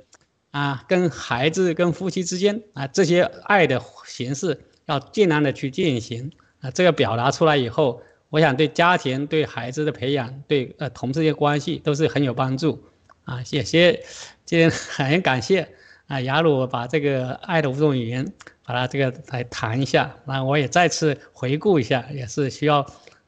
[0.50, 4.60] 啊，跟孩子、跟夫妻之间啊，这些爱的形式。
[4.86, 12.84] 要尽量的去进行啊，这个表达出来以后，我想对家庭、对孩子的培养、对呃同事的关系都是很有帮助
[13.24, 14.04] 啊，谢谢，
[14.44, 15.66] 今天 很感谢
[16.06, 18.30] 啊，雅鲁把这个爱的五种语言，
[18.66, 22.84] 把它这个来谈一下，那我也再次回顾一下，也是需要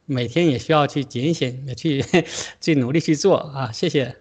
[0.06, 2.04] 每天也需要去警醒，也 去
[2.60, 4.16] 去努力去做啊，谢谢。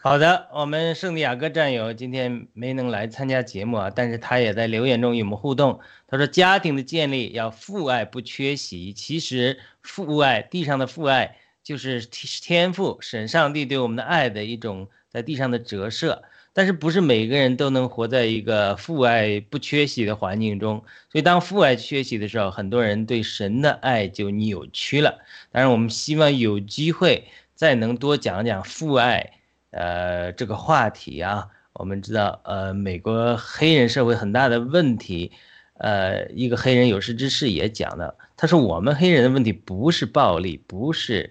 [0.00, 5.80] 好的，我们圣地亚哥战友今天没能来参加节目啊，但是他也在留言中与我们互动。
[6.06, 8.92] 他说：“家庭的建立要父爱不缺席。
[8.92, 16.22] 其实父爱，地上的父爱就是天父神上帝对我们的爱的一种在地上的折射。
[16.52, 20.82] 但是不是每个人都能活在一个父爱不缺席的环境中。
[21.10, 25.18] 所以当父爱缺席的时候，很多人对神的爱就扭曲了。
[25.52, 29.32] 当然，我们希望有机会再能多讲讲父爱。”
[29.70, 35.30] 呃，这个话题啊，我们知道，呃，美国黑人社会很大的问题，
[35.74, 41.30] 呃，一个黑人有识之士也讲了，他说我们黑人的问题不是暴力，不是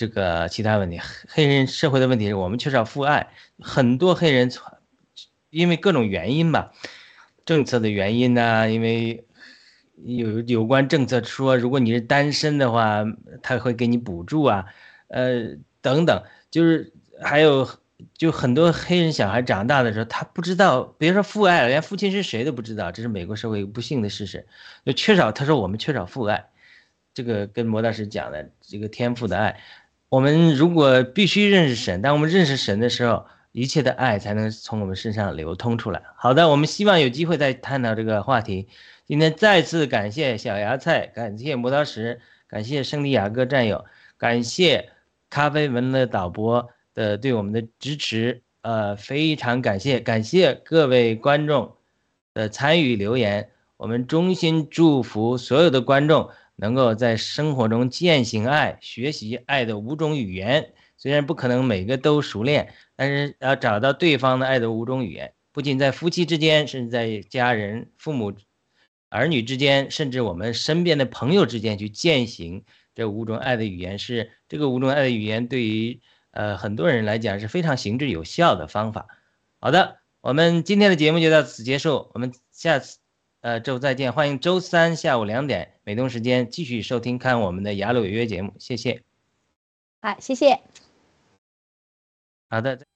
[0.00, 0.98] 这个其他问题，
[1.28, 3.28] 黑人社会的问题是我们缺少父爱，
[3.58, 4.50] 很多黑人
[5.50, 6.72] 因为各种原因吧，
[7.44, 9.26] 政策的原因呢，因为
[10.02, 13.04] 有有关政策说，如果你是单身的话，
[13.42, 14.64] 他会给你补助啊，
[15.08, 16.94] 呃，等等，就是。
[17.22, 17.68] 还有，
[18.16, 24.46] 就很多黑人小孩长大的时候，他不知道，别说父爱了，连父亲是谁都不知道，这是美国社会不幸的事实。
[24.86, 26.46] 就缺少，他说我们缺少父爱，
[27.12, 29.60] 这个跟魔大师讲的这个天赋的爱，
[30.10, 36.02] 我们如果必须认识神，当我们认识神的时候，一切的爱才能从我们身上流通出来。
[36.16, 38.68] 好的，我们希望有机会再探讨这个话题。
[39.06, 43.84] 今天再次感谢小芽菜，感谢磨刀石，感谢圣地亚哥战友，
[44.18, 44.90] 感谢
[45.30, 46.68] 咖啡文的导播。
[46.92, 51.76] 的对我们的支持，呃，非常感谢，感谢各位观众
[52.34, 53.48] 的参与留言。
[53.76, 56.28] 我们衷心祝福所有的观众
[56.60, 60.72] 能够在生活中践行爱，学习爱的五种语言。
[60.96, 68.34] 虽然不可能每个都熟练，但是要找到对方的爱的五种语言，不仅在夫妻之间，甚至在家人、父母、
[69.08, 76.00] 儿女之间，甚至我们身边的朋友之间去践行这五种爱的语言，是这个五种爱的语言对于。
[76.32, 79.08] 呃，很多人来讲是非常行之有效的方法。
[79.58, 82.99] 好的，我们今天的节目就到此结束，我们下次
[83.40, 84.12] 呃周再见。
[84.12, 89.02] 欢迎周三下午两点美东时间继续收听看我们的雅鲁有约节目，谢谢。
[90.00, 90.60] 好，谢谢。
[92.48, 92.86] 好的。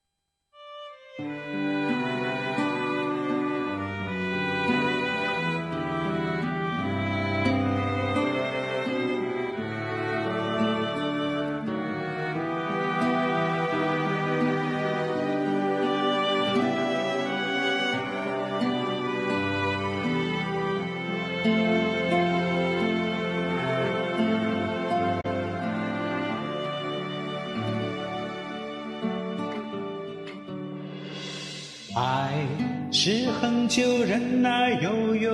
[33.75, 35.33] 就忍耐，又有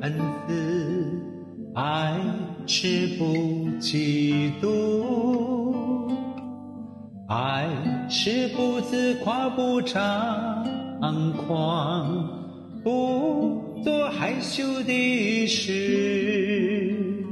[0.00, 0.12] 恩
[0.48, 0.52] 慈；
[1.72, 2.16] 爱
[2.66, 3.24] 是不
[3.78, 6.10] 嫉妒，
[7.28, 7.68] 爱
[8.08, 10.66] 是不自夸，不张
[11.46, 12.28] 狂，
[12.82, 17.24] 不做害羞的事，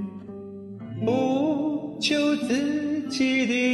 [1.05, 3.74] 不求自己的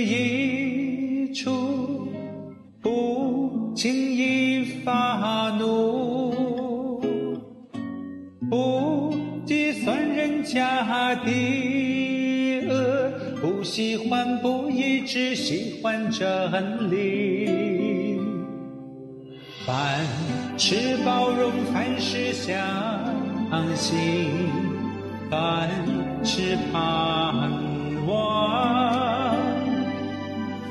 [10.53, 11.31] 家的
[12.69, 18.19] 恶，不喜欢不义，只喜欢真理。
[19.67, 20.01] 凡
[20.59, 22.57] 事包容，凡事相
[23.77, 23.97] 信，
[25.31, 25.69] 凡
[26.25, 27.51] 事盼
[28.07, 29.37] 望，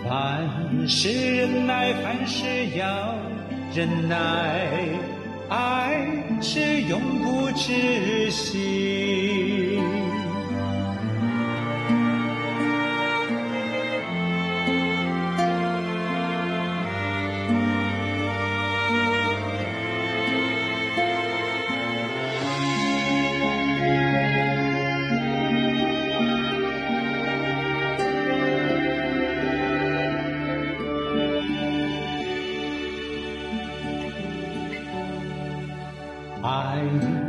[0.03, 2.45] 凡事忍耐，凡事
[2.77, 3.15] 要
[3.73, 4.67] 忍耐，
[5.49, 6.05] 爱
[6.41, 9.48] 是永不止息。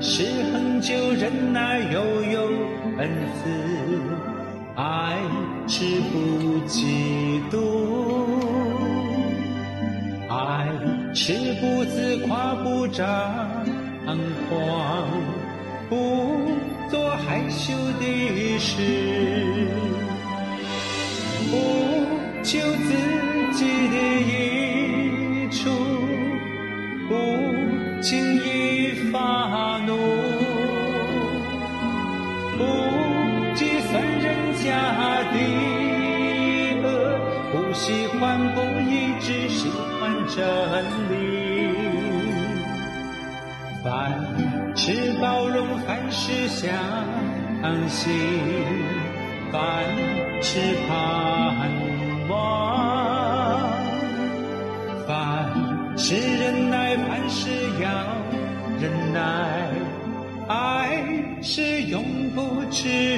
[0.03, 2.41] 是恒久忍耐又有
[2.97, 3.51] 恩慈
[4.75, 5.19] 爱
[5.69, 7.59] 是不嫉妒
[10.31, 10.69] 爱
[11.15, 13.07] 是不自夸不张
[14.49, 15.20] 狂。
[46.23, 46.69] 是相
[47.89, 48.13] 信，
[49.51, 49.57] 凡
[50.43, 50.93] 事盼
[52.29, 53.73] 望，
[55.09, 57.49] 凡事忍耐，凡事
[57.81, 57.89] 要
[58.79, 59.71] 忍耐，
[60.47, 61.03] 爱
[61.41, 62.05] 是永
[62.35, 63.10] 不止。